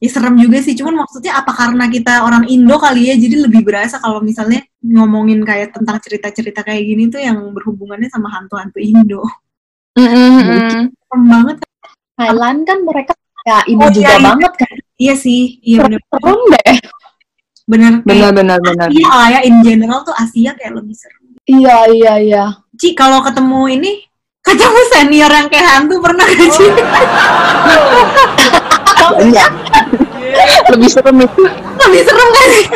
ya 0.00 0.08
serem 0.08 0.40
juga 0.40 0.64
sih. 0.64 0.72
Cuman 0.72 1.04
maksudnya 1.04 1.36
apa 1.36 1.52
karena 1.52 1.90
kita 1.92 2.24
orang 2.24 2.48
Indo 2.48 2.76
kali 2.80 3.12
ya, 3.12 3.14
jadi 3.18 3.44
lebih 3.44 3.66
berasa 3.66 4.00
kalau 4.00 4.24
misalnya 4.24 4.64
ngomongin 4.80 5.44
kayak 5.44 5.74
tentang 5.76 6.00
cerita-cerita 6.00 6.64
kayak 6.64 6.82
gini 6.86 7.12
tuh 7.12 7.20
yang 7.20 7.36
berhubungannya 7.52 8.08
sama 8.08 8.32
hantu-hantu 8.32 8.78
Indo. 8.80 9.24
Mm-mm, 9.96 10.30
mm-mm. 10.40 10.80
Serem 10.92 11.24
banget. 11.28 11.56
Thailand 12.16 12.64
kan 12.64 12.78
mereka 12.82 13.12
ya 13.44 13.60
ini 13.68 13.78
Oh, 13.78 13.90
juga 13.92 14.10
iya, 14.10 14.18
iya. 14.18 14.26
banget 14.26 14.52
kan. 14.56 14.74
Iya 14.96 15.14
sih, 15.14 15.60
iya 15.60 15.78
bener. 15.84 16.00
Serem 16.08 16.40
deh. 16.50 16.76
Bener. 17.66 17.92
benar 18.06 18.30
benar 18.30 18.58
benar 18.62 18.88
Iya 18.94 19.18
ya, 19.26 19.38
in 19.42 19.58
general 19.60 20.06
tuh 20.06 20.14
Asia 20.14 20.54
kayak 20.54 20.78
lebih 20.78 20.94
serem. 20.96 21.22
Iya, 21.46 21.76
iya, 21.92 22.12
iya. 22.18 22.44
Ci, 22.74 22.94
kalau 22.94 23.22
ketemu 23.22 23.78
ini, 23.78 23.92
ketemu 24.42 24.80
senior 24.90 25.30
yang 25.30 25.46
kayak 25.46 25.66
hantu 25.66 25.98
pernah 26.02 26.26
gak 26.26 26.50
Ci? 26.50 26.66
banyak 29.06 29.50
lebih 30.70 30.88
serem 30.88 31.16
itu 31.20 31.42
lebih 31.86 32.02
serem 32.04 32.28
kan 32.30 32.46
sih? 32.50 32.66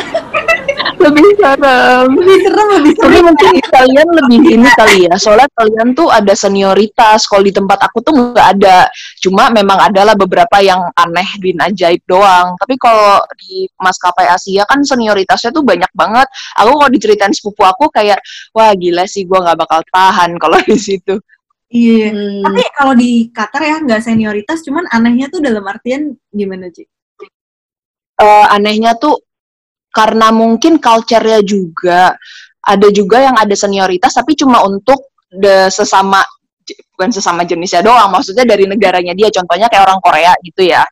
lebih 1.00 1.24
serem 1.40 2.08
Lebih 2.12 2.36
serem, 2.44 2.68
lebih 2.76 2.92
tapi 3.00 3.08
serem. 3.16 3.24
mungkin 3.24 3.52
kalian 3.72 4.08
lebih 4.20 4.38
ini 4.52 4.68
kali 4.76 4.96
ya 5.08 5.14
soalnya 5.16 5.48
kalian 5.56 5.96
tuh 5.96 6.12
ada 6.12 6.32
senioritas 6.36 7.24
kalau 7.24 7.40
di 7.40 7.52
tempat 7.52 7.80
aku 7.80 8.04
tuh 8.04 8.12
nggak 8.12 8.46
ada 8.58 8.84
cuma 9.18 9.48
memang 9.48 9.80
adalah 9.80 10.12
beberapa 10.12 10.60
yang 10.60 10.80
aneh 10.94 11.24
bin 11.40 11.56
ajaib 11.56 12.04
doang 12.04 12.52
tapi 12.60 12.76
kalau 12.76 13.16
di 13.40 13.64
maskapai 13.80 14.28
Asia 14.28 14.68
kan 14.68 14.84
senioritasnya 14.84 15.50
tuh 15.50 15.64
banyak 15.64 15.88
banget 15.96 16.28
aku 16.56 16.70
kalau 16.76 16.90
diceritain 16.92 17.32
sepupu 17.32 17.64
aku 17.64 17.88
kayak 17.88 18.20
wah 18.52 18.72
gila 18.76 19.08
sih 19.08 19.24
gua 19.24 19.40
nggak 19.40 19.58
bakal 19.58 19.80
tahan 19.88 20.36
kalau 20.36 20.60
di 20.60 20.76
situ 20.76 21.16
Iya. 21.70 22.10
Hmm. 22.10 22.42
Tapi 22.42 22.62
kalau 22.74 22.98
di 22.98 23.30
Qatar 23.30 23.62
ya 23.62 23.78
nggak 23.78 24.02
senioritas, 24.02 24.66
cuman 24.66 24.90
anehnya 24.90 25.30
tuh 25.30 25.38
dalam 25.38 25.62
artian 25.62 26.18
gimana 26.34 26.66
Ci? 26.66 26.82
Eh, 28.20 28.46
anehnya 28.52 28.94
tuh 29.00 29.16
karena 29.90 30.30
mungkin 30.30 30.78
culture-nya 30.78 31.42
juga 31.42 32.14
ada 32.60 32.88
juga 32.92 33.24
yang 33.24 33.34
ada 33.40 33.56
senioritas 33.56 34.14
tapi 34.14 34.36
cuma 34.38 34.62
untuk 34.62 35.10
the 35.32 35.66
sesama 35.72 36.20
bukan 36.94 37.10
sesama 37.10 37.42
jenisnya 37.42 37.82
doang 37.82 38.12
maksudnya 38.12 38.46
dari 38.46 38.68
negaranya 38.68 39.16
dia. 39.16 39.32
Contohnya 39.32 39.66
kayak 39.66 39.90
orang 39.90 40.00
Korea 40.04 40.32
gitu 40.44 40.68
ya. 40.70 40.84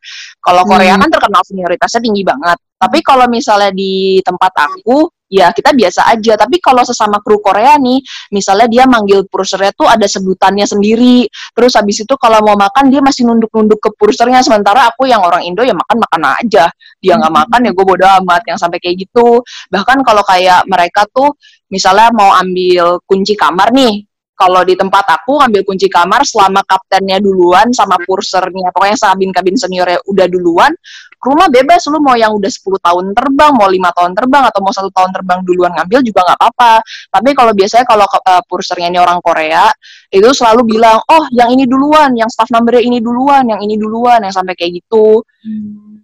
Kalau 0.43 0.65
Korea 0.67 0.97
Hmm. 0.97 1.07
kan 1.07 1.09
terkenal 1.13 1.41
senioritasnya 1.45 2.01
tinggi 2.03 2.23
banget. 2.25 2.57
Tapi 2.75 2.99
kalau 3.05 3.29
misalnya 3.31 3.71
di 3.71 4.19
tempat 4.25 4.51
aku 4.57 5.07
ya 5.29 5.53
kita 5.53 5.71
biasa 5.71 6.09
aja. 6.09 6.33
Tapi 6.35 6.57
kalau 6.59 6.81
sesama 6.81 7.21
kru 7.21 7.39
Korea 7.39 7.77
nih 7.77 8.01
misalnya 8.33 8.67
dia 8.67 8.83
manggil 8.89 9.23
pursernya 9.29 9.71
tuh 9.77 9.85
ada 9.85 10.09
sebutannya 10.09 10.65
sendiri. 10.65 11.29
Terus 11.53 11.77
habis 11.77 12.01
itu 12.01 12.13
kalau 12.17 12.41
mau 12.41 12.57
makan 12.57 12.89
dia 12.89 12.99
masih 12.99 13.29
nunduk-nunduk 13.29 13.79
ke 13.79 13.89
pursernya. 13.95 14.41
Sementara 14.41 14.89
aku 14.89 15.05
yang 15.05 15.21
orang 15.21 15.45
Indo 15.45 15.61
ya 15.61 15.77
makan 15.77 15.97
makan 16.01 16.21
aja. 16.41 16.67
Dia 16.99 17.13
nggak 17.15 17.33
makan 17.45 17.59
ya 17.69 17.71
gue 17.71 17.85
bodo 17.85 18.05
amat 18.25 18.41
yang 18.49 18.57
sampai 18.59 18.81
kayak 18.81 19.07
gitu. 19.07 19.45
Bahkan 19.69 20.01
kalau 20.03 20.25
kayak 20.25 20.65
mereka 20.65 21.05
tuh 21.07 21.37
misalnya 21.69 22.09
mau 22.11 22.33
ambil 22.35 22.99
kunci 23.05 23.37
kamar 23.37 23.71
nih. 23.71 24.09
Kalau 24.39 24.63
di 24.63 24.71
tempat 24.71 25.03
aku 25.03 25.43
ngambil 25.43 25.67
kunci 25.67 25.91
kamar 25.91 26.23
selama 26.23 26.63
kaptennya 26.63 27.19
duluan 27.19 27.75
sama 27.75 27.99
pursernya. 27.99 28.71
Pokoknya 28.71 28.95
kabin-kabin 28.95 29.59
seniornya 29.59 29.99
udah 30.07 30.27
duluan 30.31 30.71
rumah 31.19 31.51
bebas 31.51 31.83
lu 31.91 31.99
mau 31.99 32.15
yang 32.15 32.31
udah 32.31 32.47
10 32.47 32.79
tahun 32.79 33.05
terbang 33.11 33.51
mau 33.51 33.67
lima 33.67 33.91
tahun 33.91 34.15
terbang 34.15 34.43
atau 34.47 34.59
mau 34.63 34.71
satu 34.71 34.87
tahun 34.91 35.11
terbang 35.11 35.39
duluan 35.43 35.75
ngambil 35.75 35.99
juga 35.99 36.23
nggak 36.23 36.37
apa-apa 36.39 36.73
tapi 37.11 37.29
kalau 37.35 37.51
biasanya 37.51 37.83
kalau 37.83 38.07
uh, 38.07 38.41
pursernya 38.47 38.87
ini 38.87 38.99
orang 39.03 39.19
Korea 39.19 39.67
itu 40.09 40.29
selalu 40.31 40.79
bilang 40.79 40.97
oh 41.11 41.23
yang 41.35 41.51
ini 41.51 41.67
duluan 41.67 42.15
yang 42.15 42.31
staff 42.31 42.47
numbernya 42.49 42.81
ini 42.87 43.03
duluan 43.03 43.43
yang 43.51 43.59
ini 43.59 43.75
duluan 43.75 44.23
yang 44.23 44.31
sampai 44.31 44.55
kayak 44.55 44.79
gitu 44.79 45.19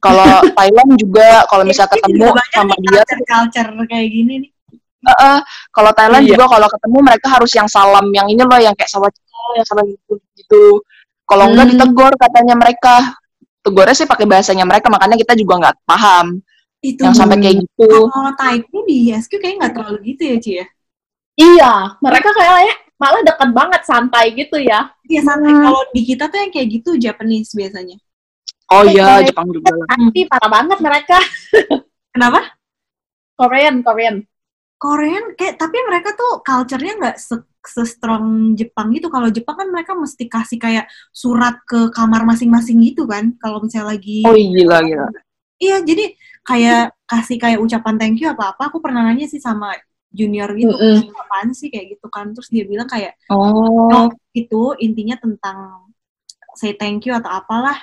kalau 0.03 0.23
Thailand 0.59 0.89
juga 0.99 1.47
kalau 1.47 1.63
misalnya 1.63 1.95
ketemu 1.95 2.27
sama 2.51 2.73
dia 2.83 3.01
culture 3.25 3.69
kayak 3.87 4.07
gini 4.11 4.33
nih. 4.45 4.51
Uh, 5.05 5.11
uh, 5.21 5.37
kalau 5.69 5.93
Thailand 5.93 6.25
Iya. 6.25 6.33
juga 6.33 6.45
kalau 6.49 6.67
ketemu 6.67 6.97
mereka 7.05 7.27
harus 7.29 7.51
yang 7.53 7.69
salam 7.69 8.05
yang 8.09 8.25
ini 8.25 8.41
loh 8.41 8.57
yang 8.57 8.73
kayak 8.73 8.89
sawat 8.89 9.13
yang 9.53 9.65
salam 9.69 9.85
gitu 9.85 10.17
gitu 10.33 10.81
kalau 11.29 11.45
enggak 11.49 11.69
Hmm. 11.69 11.73
ditegur 11.77 12.13
katanya 12.17 12.55
mereka 12.57 12.95
tegurnya 13.65 13.97
sih 13.97 14.05
pakai 14.05 14.29
bahasanya 14.29 14.61
mereka 14.63 14.87
makanya 14.87 15.17
kita 15.17 15.33
juga 15.33 15.53
nggak 15.57 15.75
paham 15.83 16.37
Itu 16.79 17.01
yang 17.01 17.17
sampai 17.17 17.41
kayak 17.41 17.65
gitu 17.65 17.89
kalau 18.13 18.31
type 18.37 18.69
di 18.85 18.97
SQ 19.09 19.31
kayaknya 19.41 19.57
nggak 19.65 19.73
terlalu 19.73 19.99
gitu 20.13 20.21
ya 20.21 20.37
Ci 20.37 20.51
ya. 20.61 20.65
Iya, 21.35 21.73
mereka 21.99 22.29
kayaknya 22.31 22.75
malah 22.95 23.19
dekat 23.25 23.49
banget 23.51 23.81
santai 23.83 24.31
gitu 24.31 24.55
ya. 24.55 24.87
Iya 25.03 25.19
santai. 25.19 25.51
Hmm. 25.51 25.67
Kalau 25.67 25.81
di 25.91 26.01
kita 26.05 26.31
tuh 26.31 26.37
yang 26.39 26.51
kayak 26.53 26.67
gitu 26.79 26.89
Japanese 26.95 27.51
biasanya. 27.51 27.97
oh 28.71 28.81
Eh, 28.87 28.95
iya 28.95 29.03
Korea- 29.19 29.27
Jepang 29.27 29.47
juga 29.51 29.69
lah 29.75 29.87
Tapi 29.91 30.19
parah 30.31 30.49
banget 30.49 30.79
mereka. 30.79 31.17
Kenapa? 32.15 32.39
Korean, 33.35 33.75
Korean. 33.83 34.15
Korean 34.79 35.23
kayak 35.35 35.59
tapi 35.59 35.77
mereka 35.83 36.15
tuh 36.15 36.39
culture-nya 36.39 36.93
nggak 37.01 37.15
se 37.19 37.35
se-strong 37.67 38.53
Jepang 38.53 38.93
gitu. 38.93 39.09
Kalau 39.09 39.29
Jepang 39.33 39.57
kan 39.57 39.67
mereka 39.69 39.97
mesti 39.97 40.25
kasih 40.29 40.57
kayak 40.61 40.85
surat 41.09 41.59
ke 41.65 41.89
kamar 41.91 42.23
masing-masing 42.23 42.81
gitu 42.85 43.09
kan. 43.09 43.33
Kalau 43.41 43.61
misalnya 43.61 43.97
lagi 43.97 44.23
oh 44.25 44.35
iya 44.37 44.49
gila 44.53 44.77
gila 44.85 45.07
Iya, 45.55 45.79
jadi 45.87 46.05
kayak 46.43 46.91
kasih 47.07 47.37
kayak 47.39 47.59
ucapan 47.63 47.95
thank 47.95 48.19
you 48.19 48.27
apa 48.27 48.51
apa. 48.51 48.67
Aku 48.67 48.83
pernah 48.83 49.07
nanya 49.07 49.23
sih 49.23 49.39
sama 49.39 49.71
junior 50.11 50.51
gitu, 50.51 50.75
Mm-mm. 50.75 51.07
"Ini 51.07 51.15
apaan 51.15 51.49
sih 51.55 51.71
kayak 51.71 51.95
gitu 51.95 52.07
kan? 52.11 52.35
Terus 52.35 52.51
dia 52.51 52.67
bilang 52.67 52.87
kayak 52.91 53.15
oh 53.31 54.11
itu 54.35 54.75
intinya 54.83 55.15
tentang 55.15 55.87
say 56.59 56.75
thank 56.75 57.07
you 57.07 57.15
atau 57.15 57.31
apalah 57.31 57.75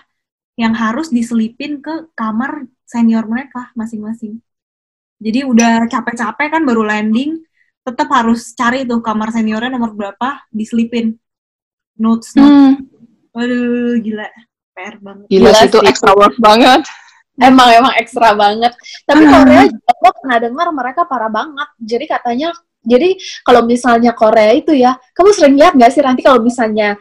yang 0.56 0.76
harus 0.76 1.08
diselipin 1.08 1.80
ke 1.80 2.12
kamar 2.12 2.68
senior 2.84 3.24
mereka 3.24 3.72
masing-masing. 3.72 4.40
Jadi 5.22 5.48
udah 5.48 5.88
capek-capek 5.88 6.48
kan 6.58 6.62
baru 6.66 6.84
landing, 6.84 7.40
tetap 7.82 8.08
harus 8.14 8.54
cari 8.54 8.86
tuh 8.86 9.02
kamar 9.02 9.34
seniornya 9.34 9.74
nomor 9.74 9.92
berapa, 9.94 10.46
diselipin 10.54 11.18
notes. 11.98 12.34
notes. 12.38 12.50
hmm, 12.50 12.72
Waduh, 13.34 13.98
gila. 14.00 14.28
PR 14.72 14.96
banget. 15.04 15.26
gila 15.28 15.50
Gila 15.52 15.60
sih 15.60 15.68
itu 15.68 15.78
extra 15.84 16.12
work 16.16 16.36
banget 16.40 16.80
emang 17.48 17.68
emang 17.72 17.94
ekstra 17.96 18.36
banget 18.36 18.72
tapi 19.08 19.24
Korea 19.24 19.64
juga 19.64 19.92
gue 19.96 20.12
pernah 20.20 20.38
dengar 20.40 20.66
mereka 20.72 21.00
parah 21.08 21.32
banget 21.32 21.68
jadi 21.80 22.04
katanya 22.04 22.48
jadi 22.82 23.14
kalau 23.46 23.64
misalnya 23.64 24.12
Korea 24.12 24.52
itu 24.52 24.76
ya 24.76 24.92
kamu 25.16 25.30
sering 25.32 25.56
lihat 25.56 25.72
nggak 25.78 25.92
sih 25.94 26.02
nanti 26.04 26.20
kalau 26.20 26.42
misalnya 26.44 26.98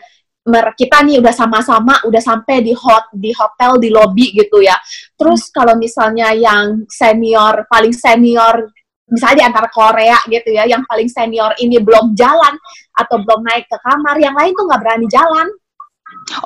kita 0.74 1.06
nih 1.06 1.22
udah 1.22 1.34
sama-sama 1.36 2.02
udah 2.08 2.22
sampai 2.22 2.66
di 2.66 2.74
hot 2.74 3.14
di 3.14 3.30
hotel 3.30 3.78
di 3.78 3.94
lobby 3.94 4.34
gitu 4.34 4.64
ya 4.64 4.74
terus 5.14 5.54
kalau 5.54 5.78
misalnya 5.78 6.34
yang 6.34 6.82
senior 6.90 7.68
paling 7.70 7.94
senior 7.94 8.66
misalnya 9.12 9.38
di 9.38 9.46
antara 9.52 9.68
Korea 9.68 10.18
gitu 10.32 10.50
ya 10.56 10.64
yang 10.66 10.88
paling 10.88 11.12
senior 11.12 11.52
ini 11.60 11.78
belum 11.84 12.16
jalan 12.16 12.56
atau 12.96 13.20
belum 13.20 13.44
naik 13.44 13.68
ke 13.68 13.78
kamar 13.84 14.16
yang 14.18 14.34
lain 14.34 14.56
tuh 14.56 14.66
nggak 14.66 14.82
berani 14.82 15.08
jalan 15.12 15.48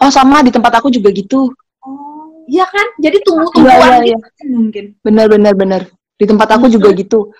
Oh 0.02 0.12
sama 0.12 0.46
di 0.46 0.52
tempat 0.54 0.80
aku 0.80 0.94
juga 0.94 1.10
gitu. 1.12 1.52
Oh, 1.82 2.26
Iya 2.46 2.66
kan 2.70 2.88
jadi 3.02 3.18
Iya 3.18 3.26
tunggu-tungguan 3.26 3.90
iya 4.06 4.14
iya. 4.14 4.18
mungkin. 4.54 4.86
Bener 5.02 5.26
bener 5.26 5.54
bener. 5.58 5.82
Di 6.16 6.26
tempat 6.30 6.48
aku 6.56 6.70
juga 6.70 6.94
gitu. 6.94 7.34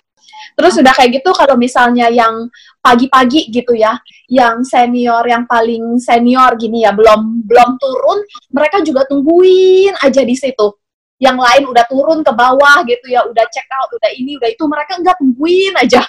Terus 0.56 0.74
udah 0.80 0.94
kayak 0.96 1.22
gitu 1.22 1.30
kalau 1.36 1.56
misalnya 1.60 2.08
yang 2.08 2.48
pagi-pagi 2.80 3.52
gitu 3.52 3.76
ya, 3.76 4.00
yang 4.32 4.64
senior 4.64 5.22
yang 5.28 5.44
paling 5.46 6.00
senior 6.00 6.56
gini 6.56 6.88
ya 6.88 6.96
belum 6.96 7.44
belum 7.44 7.70
turun, 7.76 8.20
mereka 8.56 8.80
juga 8.82 9.04
tungguin 9.06 9.94
aja 10.00 10.22
di 10.24 10.36
situ. 10.36 10.68
Yang 11.16 11.38
lain 11.40 11.64
udah 11.72 11.86
turun 11.88 12.20
ke 12.22 12.32
bawah 12.36 12.84
gitu 12.84 13.08
ya, 13.08 13.24
udah 13.24 13.46
check 13.48 13.68
out, 13.72 13.88
udah 13.88 14.12
ini, 14.16 14.36
udah 14.36 14.50
itu, 14.52 14.64
mereka 14.68 15.00
nggak 15.00 15.16
tungguin 15.16 15.74
aja. 15.80 16.04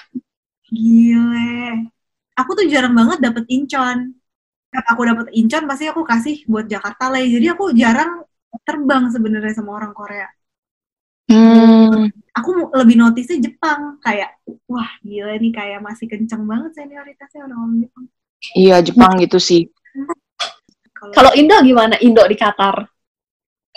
Gile. 0.67 1.87
Aku 2.35 2.53
tuh 2.53 2.67
jarang 2.67 2.93
banget 2.93 3.23
dapet 3.23 3.47
incon. 3.47 4.13
Kalau 4.67 4.89
aku 4.93 5.01
dapet 5.07 5.27
incon 5.33 5.63
pasti 5.65 5.87
aku 5.87 6.03
kasih 6.03 6.43
buat 6.45 6.67
Jakarta 6.67 7.07
lah. 7.07 7.23
Jadi 7.23 7.47
aku 7.49 7.71
jarang 7.71 8.27
terbang 8.67 9.07
sebenarnya 9.09 9.53
sama 9.55 9.79
orang 9.79 9.95
Korea. 9.95 10.27
Hmm. 11.27 12.07
Aku 12.35 12.71
lebih 12.71 12.95
notice 12.99 13.35
Jepang 13.35 13.99
kayak 13.99 14.39
wah 14.69 14.87
gila 15.03 15.35
nih 15.35 15.51
kayak 15.51 15.79
masih 15.83 16.07
kenceng 16.07 16.47
banget 16.47 16.71
senioritasnya 16.77 17.47
orang-orang 17.47 17.77
Jepang. 17.83 18.05
Iya 18.53 18.75
Jepang 18.83 19.11
gitu 19.19 19.39
sih. 19.41 19.67
Kalau 21.15 21.31
Indo 21.33 21.57
gimana? 21.63 21.97
Indo 21.99 22.23
di 22.27 22.37
Qatar? 22.37 22.96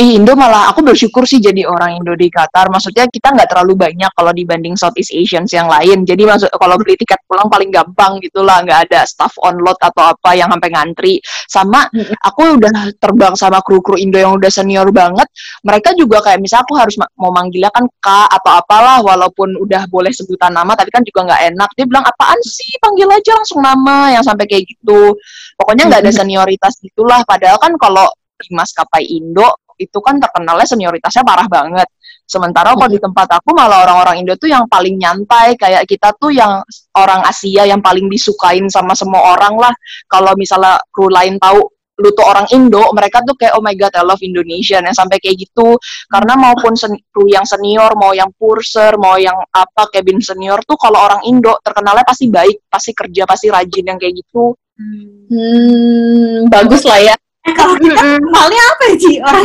Ih, 0.01 0.17
Indo 0.17 0.33
malah 0.33 0.73
aku 0.73 0.81
bersyukur 0.81 1.29
sih 1.29 1.45
jadi 1.45 1.69
orang 1.69 2.01
Indo 2.01 2.17
di 2.17 2.33
Qatar. 2.33 2.73
Maksudnya 2.73 3.05
kita 3.13 3.37
nggak 3.37 3.53
terlalu 3.53 3.77
banyak 3.77 4.09
kalau 4.17 4.33
dibanding 4.33 4.73
Southeast 4.73 5.13
Asians 5.13 5.53
yang 5.53 5.69
lain. 5.69 6.09
Jadi 6.09 6.25
maksud 6.25 6.49
kalau 6.57 6.81
beli 6.81 6.97
tiket 6.97 7.21
pulang 7.29 7.53
paling 7.53 7.69
gampang 7.69 8.17
gitulah, 8.25 8.65
nggak 8.65 8.89
ada 8.89 9.05
staff 9.05 9.37
on 9.45 9.61
load 9.61 9.77
atau 9.77 10.17
apa 10.17 10.33
yang 10.33 10.49
sampai 10.49 10.73
ngantri. 10.73 11.21
Sama 11.45 11.85
aku 12.25 12.57
udah 12.57 12.97
terbang 12.97 13.37
sama 13.37 13.61
kru-kru 13.61 14.01
Indo 14.01 14.17
yang 14.17 14.41
udah 14.41 14.49
senior 14.49 14.89
banget. 14.89 15.29
Mereka 15.69 15.93
juga 15.93 16.25
kayak 16.25 16.41
misalnya 16.41 16.65
aku 16.65 16.75
harus 16.81 16.97
ma- 16.97 17.13
mau 17.21 17.29
manggilnya 17.37 17.69
kan 17.69 17.85
Kak 18.01 18.41
atau 18.41 18.57
apalah 18.57 19.05
walaupun 19.05 19.53
udah 19.61 19.85
boleh 19.93 20.17
sebutan 20.17 20.57
nama 20.57 20.73
tapi 20.73 20.89
kan 20.89 21.05
juga 21.05 21.29
nggak 21.29 21.53
enak. 21.53 21.69
Dia 21.77 21.85
bilang 21.85 22.09
apaan 22.09 22.41
sih 22.41 22.73
panggil 22.81 23.05
aja 23.05 23.37
langsung 23.37 23.61
nama 23.61 24.17
yang 24.17 24.25
sampai 24.25 24.49
kayak 24.49 24.65
gitu. 24.65 25.13
Pokoknya 25.61 25.93
nggak 25.93 26.09
ada 26.09 26.13
senioritas 26.25 26.81
gitulah. 26.81 27.21
Padahal 27.29 27.61
kan 27.61 27.77
kalau 27.77 28.09
di 28.41 28.57
maskapai 28.57 29.05
Indo 29.05 29.60
itu 29.81 29.99
kan 30.05 30.21
terkenalnya 30.21 30.69
senioritasnya 30.69 31.25
parah 31.25 31.49
banget. 31.49 31.89
Sementara 32.31 32.79
kalau 32.79 32.87
di 32.87 33.03
tempat 33.03 33.43
aku 33.43 33.51
malah 33.51 33.83
orang-orang 33.83 34.23
Indo 34.23 34.39
tuh 34.39 34.47
yang 34.47 34.71
paling 34.71 34.95
nyantai, 35.03 35.59
kayak 35.59 35.83
kita 35.83 36.15
tuh 36.15 36.31
yang 36.31 36.63
orang 36.95 37.27
Asia 37.27 37.67
yang 37.67 37.83
paling 37.83 38.07
disukain 38.07 38.71
sama 38.71 38.95
semua 38.95 39.35
orang 39.35 39.59
lah. 39.59 39.75
Kalau 40.07 40.39
misalnya 40.39 40.79
kru 40.95 41.11
lain 41.11 41.43
tahu 41.43 41.59
lu 42.01 42.15
tuh 42.15 42.25
orang 42.25 42.47
Indo, 42.55 42.87
mereka 42.97 43.21
tuh 43.27 43.35
kayak 43.37 43.59
oh 43.59 43.63
my 43.63 43.75
god 43.75 43.93
I 43.93 44.07
love 44.07 44.23
Indonesia 44.23 44.79
yang 44.79 44.95
sampai 44.95 45.19
kayak 45.19 45.43
gitu. 45.43 45.75
Karena 46.07 46.39
maupun 46.39 46.79
sen- 46.79 47.03
kru 47.11 47.27
yang 47.27 47.45
senior, 47.45 47.93
mau 47.99 48.15
yang 48.15 48.31
purser, 48.39 48.95
mau 48.97 49.19
yang 49.19 49.37
apa 49.51 49.91
cabin 49.91 50.23
senior 50.23 50.63
tuh 50.65 50.79
kalau 50.79 51.03
orang 51.03 51.27
Indo 51.27 51.59
terkenalnya 51.61 52.07
pasti 52.07 52.31
baik, 52.31 52.71
pasti 52.71 52.95
kerja, 52.95 53.27
pasti 53.27 53.51
rajin 53.51 53.85
yang 53.91 53.99
kayak 53.99 54.17
gitu. 54.17 54.55
Hmm. 54.81 55.29
Hmm, 55.31 56.39
bagus 56.49 56.87
lah 56.87 56.99
ya. 57.03 57.15
Eh 57.41 57.55
kalau 57.57 57.75
kita 57.81 58.21
kenalnya 58.21 58.63
apa 58.77 58.83
ya 58.85 58.95
Ci? 59.01 59.13
Orang 59.25 59.45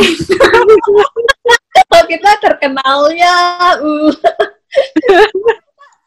Kalau 1.86 2.04
kita 2.08 2.30
terkenalnya, 2.42 3.34
uh, 3.78 4.10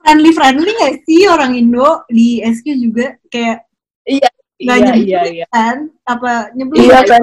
friendly 0.01 0.31
friendly 0.33 0.71
nggak 0.75 0.95
sih 1.05 1.29
orang 1.29 1.57
Indo 1.57 2.03
di 2.09 2.41
SQ 2.41 2.65
juga 2.77 3.15
kayak 3.29 3.65
iya, 4.05 4.29
nggak 4.59 4.77
iya, 4.77 4.85
nyebelin 4.85 5.07
iya, 5.07 5.21
iya. 5.29 5.45
kan? 5.49 5.77
Apa 6.05 6.53
nyebelin? 6.53 6.89
Iya 6.89 6.99
kan. 7.05 7.21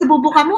Sepupu 0.00 0.28
kamu 0.32 0.54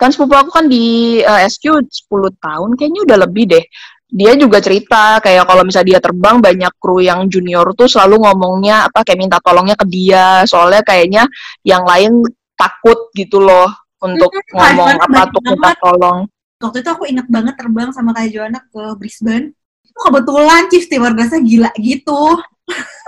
kan 0.00 0.08
sepupu 0.08 0.32
aku 0.32 0.48
kan 0.48 0.64
di 0.64 1.20
eh, 1.20 1.40
SQ 1.44 1.84
10 2.08 2.32
tahun 2.40 2.70
kayaknya 2.80 3.00
udah 3.04 3.18
lebih 3.28 3.44
deh 3.52 3.64
dia 4.10 4.34
juga 4.34 4.58
cerita 4.58 5.22
kayak 5.22 5.46
kalau 5.46 5.62
misalnya 5.62 5.96
dia 5.96 6.00
terbang 6.02 6.42
banyak 6.42 6.72
kru 6.82 6.98
yang 6.98 7.30
junior 7.30 7.70
tuh 7.78 7.86
selalu 7.86 8.26
ngomongnya 8.26 8.90
apa 8.90 9.06
kayak 9.06 9.18
minta 9.18 9.38
tolongnya 9.38 9.78
ke 9.78 9.86
dia 9.86 10.42
soalnya 10.44 10.82
kayaknya 10.82 11.24
yang 11.62 11.86
lain 11.86 12.26
takut 12.58 13.08
gitu 13.14 13.38
loh 13.38 13.70
untuk 14.02 14.30
Hmm, 14.30 14.56
ngomong 14.56 14.88
apa 14.98 15.18
untuk 15.30 15.42
minta 15.46 15.70
tolong 15.78 16.18
waktu 16.60 16.84
itu 16.84 16.90
aku 16.92 17.04
inget 17.08 17.26
banget 17.26 17.54
terbang 17.56 17.90
sama 17.90 18.12
Kak 18.12 18.28
Joanna 18.28 18.60
ke 18.68 18.82
Brisbane. 19.00 19.56
Itu 19.80 19.98
kebetulan 20.06 20.68
chief 20.68 20.84
stewardess-nya 20.86 21.40
gila 21.40 21.70
gitu. 21.80 22.36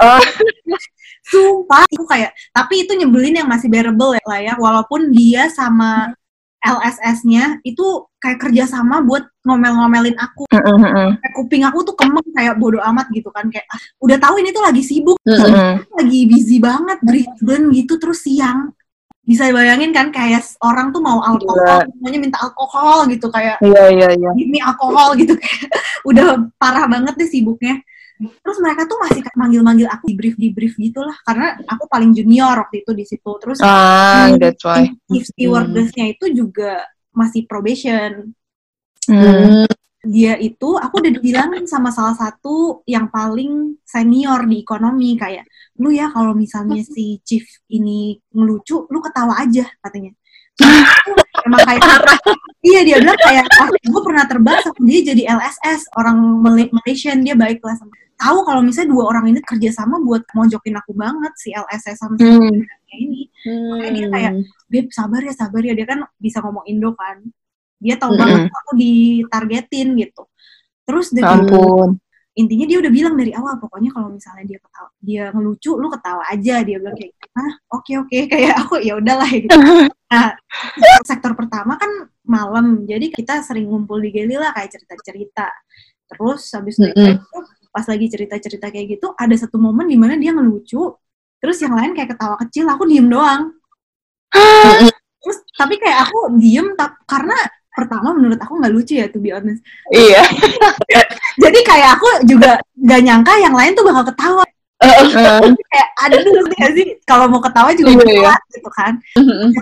Oh. 0.00 0.20
Sumpah, 1.22 1.86
aku 1.86 2.04
kayak, 2.10 2.34
tapi 2.50 2.82
itu 2.82 2.92
nyebelin 2.98 3.38
yang 3.38 3.48
masih 3.48 3.70
bearable 3.70 4.10
ya 4.18 4.24
lah 4.26 4.40
ya, 4.42 4.54
walaupun 4.58 5.14
dia 5.14 5.46
sama 5.54 6.10
LSS-nya 6.62 7.58
itu 7.66 8.06
kayak 8.22 8.38
kerjasama 8.38 9.02
buat 9.02 9.26
ngomel-ngomelin 9.42 10.14
aku. 10.14 10.46
Mm, 10.54 11.18
Kayak 11.18 11.34
kuping 11.34 11.62
aku 11.66 11.78
tuh 11.82 11.94
kemeng 11.98 12.22
kayak 12.30 12.54
bodo 12.54 12.78
amat 12.78 13.10
gitu 13.10 13.28
kan. 13.34 13.50
Kayak, 13.50 13.66
ah, 13.66 13.78
udah 13.98 14.16
tahu 14.22 14.38
ini 14.38 14.54
tuh 14.54 14.62
lagi 14.62 14.82
sibuk, 14.86 15.18
mm, 15.26 15.90
lagi 15.98 16.20
busy 16.30 16.62
banget 16.62 16.98
Brisbane 17.02 17.66
gitu, 17.74 17.98
terus 17.98 18.22
siang. 18.22 18.70
Bisa 19.22 19.50
bayangin 19.54 19.94
kan 19.94 20.10
kayak 20.10 20.42
orang 20.62 20.90
tuh 20.90 20.98
mau 20.98 21.22
alkohol, 21.22 21.86
semuanya 21.94 22.18
minta 22.18 22.38
alkohol 22.42 23.06
gitu 23.06 23.30
kayak 23.30 23.54
iya 23.62 23.86
iya 23.90 24.08
iya. 24.18 24.30
Ini 24.34 24.58
alkohol 24.66 25.14
gitu. 25.14 25.38
Udah 26.10 26.42
parah 26.58 26.90
banget 26.90 27.14
deh 27.18 27.30
sibuknya 27.30 27.78
terus 28.42 28.58
mereka 28.60 28.86
tuh 28.86 28.98
masih 29.00 29.20
manggil-manggil 29.34 29.88
aku 29.88 30.04
di 30.10 30.14
brief 30.14 30.36
di 30.38 30.48
brief 30.52 30.74
gitulah. 30.76 31.14
Karena 31.24 31.58
aku 31.64 31.84
paling 31.86 32.12
junior 32.12 32.54
waktu 32.58 32.82
itu 32.82 32.92
di 32.92 33.04
situ. 33.04 33.30
Terus 33.42 33.58
ah 33.62 34.28
Hmm. 34.28 34.38
that's 34.38 34.62
why. 34.62 34.86
chief 35.10 35.24
stewardess-nya 35.30 36.14
itu 36.14 36.26
juga 36.30 36.82
masih 37.10 37.44
probation. 37.44 38.32
Hmm. 39.02 39.66
dia 40.02 40.34
itu 40.34 40.74
aku 40.82 40.98
udah 40.98 41.14
dibilangin 41.14 41.62
sama 41.70 41.94
salah 41.94 42.18
satu 42.18 42.82
yang 42.90 43.06
paling 43.06 43.78
senior 43.86 44.42
di 44.50 44.58
ekonomi. 44.62 45.14
Kayak 45.14 45.46
lu 45.78 45.94
ya 45.94 46.10
kalau 46.10 46.34
misalnya 46.34 46.82
si 46.82 47.22
chief 47.22 47.46
ini 47.70 48.18
ngelucu 48.34 48.90
lu 48.90 48.98
ketawa 48.98 49.38
aja 49.38 49.62
katanya. 49.78 50.10
Emang 51.46 51.62
kayak 51.62 51.82
iya 52.62 52.80
dia 52.82 52.96
bilang 52.98 53.18
kayak 53.18 53.46
ah, 53.58 53.70
gue 53.70 54.02
pernah 54.02 54.24
terbang 54.26 54.58
sama 54.62 54.78
dia 54.86 55.00
jadi 55.10 55.22
LSS 55.38 55.90
orang 55.98 56.18
Mal- 56.18 56.70
Malaysian 56.70 57.18
dia 57.22 57.34
baik 57.34 57.58
lah 57.62 57.74
sama 57.74 57.94
tahu 58.22 58.38
kalau 58.46 58.62
misalnya 58.62 58.94
dua 58.94 59.04
orang 59.10 59.34
ini 59.34 59.42
kerjasama 59.42 59.98
buat 59.98 60.22
mojokin 60.30 60.78
aku 60.78 60.94
banget 60.94 61.34
si 61.34 61.50
LSS 61.50 61.98
sama 61.98 62.14
si 62.14 62.22
Hmm. 62.22 62.62
ini. 62.94 63.26
Makanya 63.42 63.90
dia 63.90 64.06
kayak, 64.06 64.32
Beb 64.70 64.86
sabar 64.94 65.18
ya 65.20 65.34
sabar 65.34 65.58
ya. 65.60 65.74
Dia 65.74 65.86
kan 65.90 66.06
bisa 66.22 66.38
ngomong 66.38 66.62
Indo 66.70 66.94
kan. 66.94 67.18
Dia 67.82 67.98
tahu 67.98 68.14
Mm-mm. 68.14 68.22
banget 68.22 68.42
aku 68.54 68.70
ditargetin 68.78 69.88
gitu. 69.98 70.22
Terus 70.86 71.10
Ya 71.10 71.26
dari 71.26 71.50
ampun. 71.50 71.98
intinya 72.32 72.64
dia 72.64 72.78
udah 72.80 72.88
bilang 72.88 73.14
dari 73.18 73.28
awal 73.36 73.60
pokoknya 73.60 73.92
kalau 73.92 74.08
misalnya 74.08 74.48
dia 74.48 74.56
ketawa 74.56 74.88
dia 75.04 75.24
ngelucu 75.34 75.72
lu 75.74 75.90
ketawa 75.90 76.22
aja. 76.30 76.62
Dia 76.62 76.76
bilang 76.78 76.94
kayak 76.94 77.12
ah 77.34 77.52
oke 77.74 77.92
oke. 78.06 78.18
Kayak 78.32 78.54
aku 78.62 78.74
ya 78.78 78.94
udahlah 79.02 79.28
gitu. 79.28 79.50
Nah 80.12 80.36
sektor 81.02 81.32
pertama 81.32 81.74
kan 81.80 81.88
malam. 82.22 82.84
Jadi 82.86 83.10
kita 83.10 83.40
sering 83.42 83.66
ngumpul 83.66 83.98
di 83.98 84.12
Geli 84.12 84.36
lah 84.36 84.52
kayak 84.54 84.70
cerita 84.78 84.94
cerita 85.02 85.46
terus 86.06 86.44
habis 86.52 86.76
dari 86.76 86.92
Mm-mm. 86.92 87.16
itu 87.18 87.38
pas 87.72 87.88
lagi 87.88 88.06
cerita 88.12 88.36
cerita 88.36 88.68
kayak 88.68 89.00
gitu 89.00 89.16
ada 89.16 89.32
satu 89.32 89.56
momen 89.56 89.88
di 89.88 89.96
mana 89.96 90.20
dia 90.20 90.36
ngelucu 90.36 90.92
terus 91.42 91.58
yang 91.58 91.74
lain 91.74 91.90
kayak 91.96 92.14
ketawa 92.14 92.38
kecil 92.38 92.70
aku 92.70 92.86
diem 92.86 93.10
doang. 93.10 93.50
Terus 95.22 95.38
tapi 95.58 95.74
kayak 95.78 96.06
aku 96.06 96.38
diem 96.38 96.74
tap, 96.78 96.98
karena 97.06 97.34
pertama 97.72 98.14
menurut 98.14 98.38
aku 98.38 98.62
nggak 98.62 98.72
lucu 98.72 98.94
ya 98.98 99.10
to 99.10 99.18
be 99.18 99.34
honest. 99.34 99.58
Iya. 99.90 100.22
Jadi 101.42 101.58
kayak 101.66 101.98
aku 101.98 102.08
juga 102.30 102.62
nggak 102.78 103.00
nyangka 103.02 103.32
yang 103.42 103.54
lain 103.58 103.74
tuh 103.74 103.82
bakal 103.82 104.06
ketawa. 104.14 104.44
Kayak 105.70 105.88
ada 106.02 106.14
ngerti 106.18 106.54
nggak 106.58 106.72
sih? 106.74 106.86
Kalau 107.06 107.30
mau 107.30 107.38
ketawa 107.38 107.70
juga 107.70 107.94
Iya, 107.94 107.96
mau 107.96 108.02
iya. 108.02 108.10
ketawa 108.18 108.34
gitu 108.50 108.70
kan. 108.74 108.92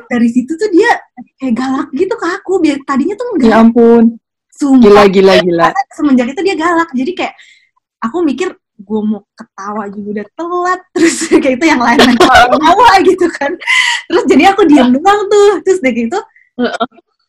Dari 0.08 0.28
situ 0.32 0.52
tuh 0.56 0.68
dia 0.72 0.90
kayak 1.36 1.54
galak 1.60 1.88
gitu 1.92 2.14
ke 2.16 2.26
aku 2.40 2.52
biar 2.56 2.80
tadinya 2.88 3.14
tuh 3.20 3.26
ya 3.28 3.32
enggak 3.36 3.60
ampun. 3.68 4.04
Sumpah. 4.48 4.80
Gila 4.80 5.02
gila 5.12 5.34
gila. 5.44 5.68
Semenjak 5.92 6.32
itu 6.32 6.40
dia 6.40 6.56
galak. 6.56 6.88
Jadi 6.96 7.12
kayak 7.12 7.34
aku 8.00 8.24
mikir 8.24 8.56
gue 8.80 9.00
mau 9.04 9.20
ketawa 9.36 9.92
juga 9.92 10.08
udah 10.20 10.26
telat. 10.32 10.80
Terus 10.96 11.16
kayak 11.28 11.54
itu 11.60 11.64
yang 11.68 11.80
lain 11.84 12.00
ketawa 12.16 12.90
gitu 13.04 13.26
kan. 13.36 13.52
Terus 14.08 14.24
jadi 14.24 14.44
aku 14.56 14.64
diem 14.64 14.88
doang 14.96 15.20
tuh 15.28 15.60
terus 15.60 15.80
dari 15.84 16.08
itu 16.08 16.18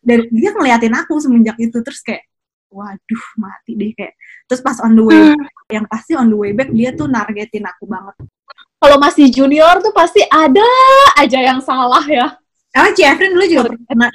dari 0.02 0.24
dia 0.34 0.50
ngeliatin 0.56 0.96
aku 0.98 1.20
semenjak 1.22 1.56
itu 1.62 1.78
terus 1.86 2.02
kayak 2.02 2.26
waduh 2.72 3.24
mati 3.36 3.76
deh 3.76 3.92
kayak. 3.94 4.16
Terus 4.48 4.62
pas 4.64 4.80
on 4.80 4.96
the 4.96 5.04
way 5.04 5.20
Hmm. 5.36 5.44
yang 5.72 5.86
pasti 5.88 6.16
on 6.16 6.32
the 6.32 6.36
way 6.40 6.52
back 6.56 6.72
dia 6.72 6.96
tuh 6.96 7.08
nargetin 7.08 7.68
aku 7.68 7.84
banget. 7.86 8.16
Kalau 8.82 8.98
masih 8.98 9.30
junior 9.30 9.78
tuh 9.78 9.94
pasti 9.94 10.24
ada 10.26 10.66
aja 11.20 11.38
yang 11.38 11.60
salah 11.62 12.02
ya. 12.08 12.34
ah 12.74 12.88
Ci 12.96 13.04
Efren 13.04 13.36
dulu 13.36 13.46
juga 13.46 13.76
pernah. 13.76 14.08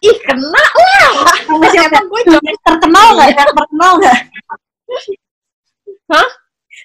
Ih, 0.00 0.16
kena 0.26 0.50
lah. 0.50 1.38
sama 1.46 1.66
siapa? 1.70 2.02
Gue 2.10 2.20
terkenal 2.60 3.06
nggak 3.16 3.28
yang 3.30 3.48
terkenal 3.54 3.92
nggak 4.02 4.18
Hah? 6.10 6.28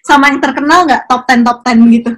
sama 0.05 0.29
yang 0.29 0.41
terkenal 0.41 0.85
nggak? 0.85 1.09
Top 1.09 1.25
10 1.25 1.41
top 1.41 1.59
10 1.65 1.95
gitu? 1.97 2.11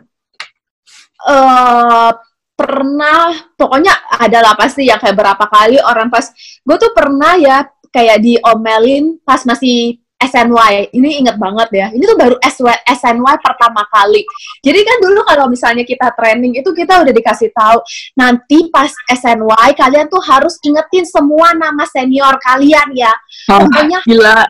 Eh 1.28 2.12
pernah 2.58 3.54
pokoknya 3.54 3.93
adalah 4.17 4.58
pasti 4.58 4.89
yang 4.89 4.97
kayak 4.97 5.13
berapa 5.13 5.45
kali 5.45 5.78
orang 5.78 6.10
pas 6.10 6.26
gue 6.65 6.78
tuh 6.82 6.89
pernah 6.89 7.38
ya 7.38 7.69
kayak 7.93 8.17
diomelin 8.17 9.21
pas 9.21 9.45
masih 9.45 10.02
SNY 10.17 10.89
ini 10.97 11.21
inget 11.21 11.38
banget 11.38 11.69
ya 11.69 11.88
ini 11.93 12.02
tuh 12.02 12.17
baru 12.17 12.34
SW, 12.41 12.65
SNY 12.89 13.38
pertama 13.38 13.86
kali. 13.93 14.26
Jadi 14.65 14.82
kan 14.82 14.97
dulu 14.97 15.21
kalau 15.21 15.45
misalnya 15.45 15.86
kita 15.86 16.10
training 16.17 16.58
itu 16.58 16.65
kita 16.73 17.06
udah 17.06 17.13
dikasih 17.13 17.54
tahu 17.54 17.78
nanti 18.17 18.73
pas 18.73 18.89
SNY 19.06 19.78
kalian 19.78 20.10
tuh 20.10 20.17
harus 20.26 20.58
ingetin 20.65 21.06
semua 21.06 21.54
nama 21.54 21.86
senior 21.86 22.41
kalian 22.41 22.89
ya. 22.97 23.13
Ah, 23.45 23.62
pokoknya 23.62 24.02
gila. 24.10 24.50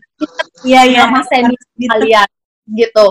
Iya 0.66 0.82
iya 0.88 1.06
nama 1.08 1.22
senior 1.26 1.62
gitu. 1.78 1.92
kalian 1.92 2.28
gitu. 2.68 3.06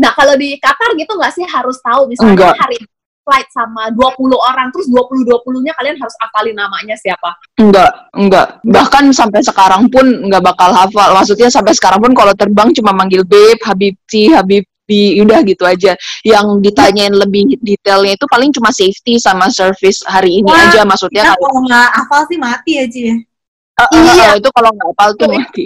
Nah, 0.00 0.10
kalau 0.16 0.34
di 0.40 0.56
Qatar 0.56 0.96
gitu 0.96 1.12
nggak 1.12 1.32
sih 1.36 1.44
harus 1.44 1.76
tahu 1.84 2.08
misalnya 2.08 2.32
Enggak. 2.32 2.56
hari 2.56 2.78
flight 3.22 3.46
sama 3.54 3.86
20 3.94 4.18
orang 4.34 4.72
terus 4.74 4.90
20 4.90 5.22
20-nya 5.28 5.72
kalian 5.78 5.94
harus 5.94 6.16
hafalin 6.18 6.56
namanya 6.58 6.96
siapa. 6.98 7.30
Enggak, 7.54 7.90
enggak. 8.16 8.58
Bahkan 8.66 9.12
sampai 9.14 9.44
sekarang 9.44 9.86
pun 9.92 10.26
enggak 10.26 10.42
bakal 10.42 10.72
hafal. 10.74 11.14
Maksudnya 11.14 11.46
sampai 11.46 11.70
sekarang 11.76 12.02
pun 12.02 12.12
kalau 12.16 12.34
terbang 12.34 12.72
cuma 12.74 12.90
manggil 12.90 13.22
Beb, 13.22 13.62
Habibti, 13.62 14.32
Habibti, 14.32 15.20
udah 15.22 15.38
gitu 15.46 15.62
aja. 15.62 15.92
Yang 16.26 16.46
ditanyain 16.66 17.14
lebih 17.14 17.60
detailnya 17.62 18.18
itu 18.18 18.26
paling 18.26 18.50
cuma 18.50 18.74
safety 18.74 19.20
sama 19.22 19.46
service 19.54 20.02
hari 20.02 20.42
ini 20.42 20.50
Wah, 20.50 20.72
aja. 20.72 20.82
Maksudnya 20.82 21.22
kayak, 21.30 21.38
kalau 21.38 21.60
nggak 21.68 21.88
hafal 21.94 22.20
sih 22.26 22.38
mati 22.40 22.72
ya. 22.80 22.84
eh, 22.88 23.86
eh, 23.86 24.02
Iya. 24.02 24.24
eh, 24.34 24.34
itu 24.42 24.48
kalau 24.50 24.72
nggak 24.74 24.88
hafal 24.88 25.10
tuh 25.14 25.26
Tuh, 25.28 25.36
mati. 25.36 25.64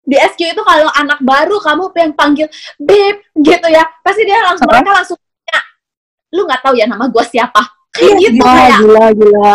Di 0.00 0.16
SQ 0.16 0.40
itu 0.56 0.62
kalau 0.64 0.88
anak 0.96 1.20
baru 1.22 1.60
kamu 1.60 1.92
pengen 1.92 2.12
panggil 2.16 2.46
Beb 2.80 3.20
gitu 3.36 3.66
ya, 3.68 3.84
pasti 4.00 4.24
dia 4.26 4.40
langsung 4.42 4.66
Apa? 4.66 4.80
mereka 4.80 4.90
langsung 5.02 5.16
tanya, 5.20 5.60
lu 6.34 6.40
nggak 6.48 6.62
tahu 6.64 6.74
ya 6.74 6.86
nama 6.88 7.04
gua 7.06 7.24
siapa. 7.24 7.62
Kayak 7.90 8.06
Iya, 8.06 8.18
gitu 8.30 8.42
Wah, 8.42 8.54
kayak 8.54 8.78
gila, 8.80 9.06
gila. 9.18 9.54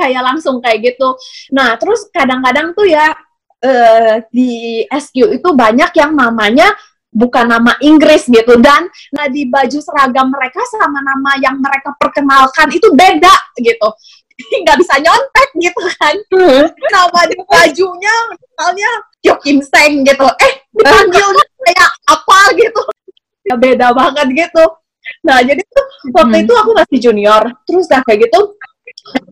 kayak 0.00 0.22
langsung 0.24 0.56
kayak 0.64 0.78
gitu. 0.92 1.08
Nah, 1.52 1.76
terus 1.76 2.08
kadang-kadang 2.08 2.72
tuh 2.72 2.88
ya 2.88 3.12
eh, 3.60 4.24
di 4.32 4.50
SQ 4.88 5.16
itu 5.36 5.48
banyak 5.52 5.92
yang 5.92 6.12
namanya 6.16 6.72
bukan 7.10 7.44
nama 7.46 7.74
Inggris 7.82 8.30
gitu. 8.30 8.54
Dan 8.58 8.86
nah 9.12 9.26
di 9.26 9.46
baju 9.46 9.78
seragam 9.82 10.30
mereka 10.30 10.62
sama 10.70 11.02
nama 11.02 11.36
yang 11.42 11.58
mereka 11.58 11.94
perkenalkan 11.98 12.70
itu 12.70 12.88
beda 12.94 13.34
gitu. 13.58 13.88
nggak 14.64 14.78
bisa 14.80 14.94
nyontek 15.02 15.48
gitu 15.60 15.80
kan. 16.00 16.14
Nama 16.90 17.20
di 17.28 17.36
bajunya 17.44 18.14
misalnya 18.32 18.90
Yo 19.20 19.34
Kim 19.44 19.60
Seng 19.60 20.00
gitu. 20.06 20.26
Eh 20.40 20.52
dipanggilnya 20.72 21.44
kayak 21.66 21.90
apa 22.08 22.38
gitu. 22.56 22.80
Ya 23.44 23.54
beda 23.58 23.92
banget 23.92 24.48
gitu. 24.48 24.64
Nah 25.26 25.42
jadi 25.42 25.60
tuh 25.60 25.86
waktu 26.14 26.36
Hmm. 26.40 26.44
itu 26.46 26.52
aku 26.56 26.70
masih 26.72 26.98
junior. 27.02 27.42
Terus 27.68 27.84
dah 27.90 28.00
kayak 28.06 28.30
gitu 28.30 28.56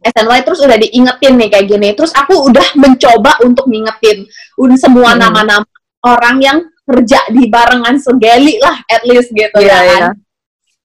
SNY 0.03 0.41
terus 0.45 0.61
udah 0.65 0.77
diingetin 0.77 1.35
nih 1.41 1.49
kayak 1.49 1.67
gini. 1.71 1.89
Terus 1.97 2.13
aku 2.13 2.51
udah 2.53 2.67
mencoba 2.77 3.39
untuk 3.47 3.65
ngingetin 3.71 4.27
udah 4.61 4.77
semua 4.77 5.15
Hmm. 5.17 5.25
nama-nama 5.25 5.65
orang 6.05 6.37
yang 6.43 6.59
kerja 6.89 7.21
di 7.29 7.45
barengan 7.53 8.01
segeli 8.01 8.57
lah 8.65 8.81
at 8.89 9.05
least 9.05 9.29
gitu 9.37 9.61
Iya, 9.61 9.69
ya 9.69 9.81
kan 9.85 10.03
iya. 10.17 10.27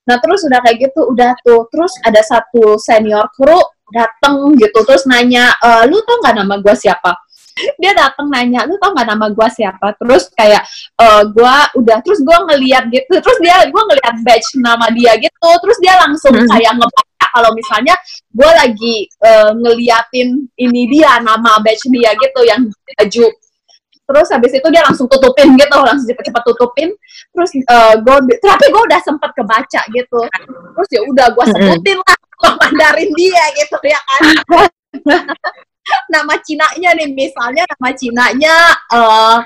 Nah 0.04 0.20
terus 0.20 0.44
udah 0.44 0.60
kayak 0.60 0.78
gitu, 0.84 1.16
udah 1.16 1.32
tuh. 1.48 1.64
Terus 1.72 1.96
ada 2.04 2.20
satu 2.20 2.76
senior 2.76 3.24
kru 3.32 3.56
dateng 3.88 4.52
gitu, 4.60 4.84
terus 4.84 5.08
nanya, 5.08 5.56
e, 5.64 5.88
lu 5.88 5.96
tau 6.04 6.20
nggak 6.20 6.36
nama 6.44 6.60
gua 6.60 6.76
siapa? 6.76 7.16
Dia 7.80 7.96
dateng 7.96 8.28
nanya, 8.28 8.68
lu 8.68 8.76
tau 8.82 8.92
nggak 8.92 9.08
nama 9.16 9.32
gua 9.32 9.48
siapa? 9.48 9.96
Terus 9.96 10.28
kayak 10.36 10.60
e, 11.00 11.06
gua 11.32 11.72
udah, 11.80 12.04
terus 12.04 12.20
gua 12.20 12.44
ngeliat 12.52 12.92
gitu, 12.92 13.16
terus 13.16 13.38
dia, 13.40 13.64
gua 13.72 13.84
ngeliat 13.88 14.16
badge 14.28 14.50
nama 14.60 14.92
dia 14.92 15.16
gitu, 15.16 15.50
terus 15.64 15.78
dia 15.80 15.96
langsung 15.96 16.36
Hmm. 16.36 16.52
kayak 16.52 16.74
ngebaca 16.76 17.28
kalau 17.32 17.52
misalnya 17.56 17.96
gua 18.36 18.52
lagi 18.60 19.08
e, 19.08 19.32
ngeliatin 19.56 20.52
ini 20.60 20.82
dia 20.92 21.16
nama 21.24 21.64
badge 21.64 21.88
dia 21.88 22.12
gitu 22.12 22.44
yang 22.44 22.68
baju 23.00 23.26
terus 24.04 24.28
habis 24.36 24.52
itu 24.52 24.68
dia 24.68 24.84
langsung 24.84 25.08
tutupin 25.08 25.56
gitu 25.56 25.78
langsung 25.80 26.08
cepet-cepet 26.08 26.44
tutupin. 26.44 26.90
Terus 27.32 27.50
eh 27.56 27.94
gue 28.04 28.16
tapi 28.44 28.66
gue 28.68 28.84
udah 28.84 29.00
sempet 29.02 29.32
kebaca 29.32 29.82
gitu. 29.90 30.22
Terus 30.76 30.90
ya 30.92 31.02
udah 31.08 31.28
gue 31.32 31.46
sebutin 31.48 31.98
lah 32.04 32.18
gue 32.20 32.52
mandarin 32.60 33.10
dia 33.16 33.44
gitu 33.56 33.78
ya 33.88 34.00
kan. 34.04 34.22
Nama 36.14 36.34
Cinanya 36.40 36.96
nih 36.96 37.12
misalnya 37.12 37.68
nama 37.68 37.92
Cinanya 37.92 38.56
eh 38.96 39.38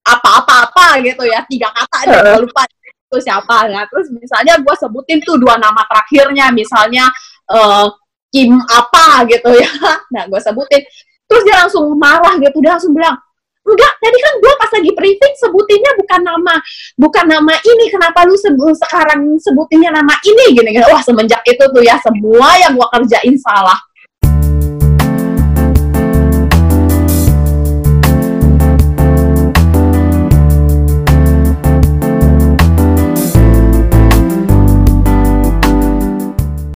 apa-apa-apa 0.00 1.04
gitu 1.04 1.28
ya 1.28 1.44
tiga 1.44 1.68
kata 1.68 1.98
deh 2.08 2.16
Heeh. 2.16 2.32
gue 2.32 2.40
lupa 2.48 2.64
itu 2.64 3.18
siapa. 3.20 3.68
Nah 3.68 3.84
terus 3.88 4.08
misalnya 4.08 4.56
gue 4.56 4.74
sebutin 4.80 5.20
tuh 5.20 5.36
dua 5.36 5.60
nama 5.60 5.84
terakhirnya 5.88 6.48
misalnya 6.52 7.08
eh 7.48 7.86
Kim 8.30 8.56
apa 8.56 9.26
gitu 9.28 9.50
ya. 9.52 9.68
Nah 10.14 10.24
gue 10.28 10.40
sebutin. 10.40 10.80
Terus 11.28 11.42
dia 11.46 11.56
langsung 11.62 11.92
marah 11.94 12.40
gitu 12.40 12.56
dia 12.58 12.74
langsung 12.74 12.96
bilang 12.96 13.20
enggak 13.60 13.92
tadi 14.00 14.18
kan 14.18 14.32
gue 14.40 14.52
pas 14.56 14.70
lagi 14.72 14.90
briefing 14.96 15.34
sebutinnya 15.36 15.92
bukan 16.00 16.20
nama 16.24 16.54
bukan 16.96 17.24
nama 17.28 17.54
ini 17.60 17.84
kenapa 17.92 18.24
lu 18.24 18.34
sebut 18.34 18.74
sekarang 18.88 19.36
sebutinnya 19.36 19.92
nama 19.92 20.14
ini 20.24 20.56
gini 20.56 20.68
gini 20.74 20.86
wah 20.88 21.04
semenjak 21.04 21.44
itu 21.44 21.60
tuh 21.60 21.82
ya 21.84 22.00
semua 22.00 22.56
yang 22.56 22.72
gue 22.74 22.88
kerjain 22.88 23.36
salah 23.36 23.76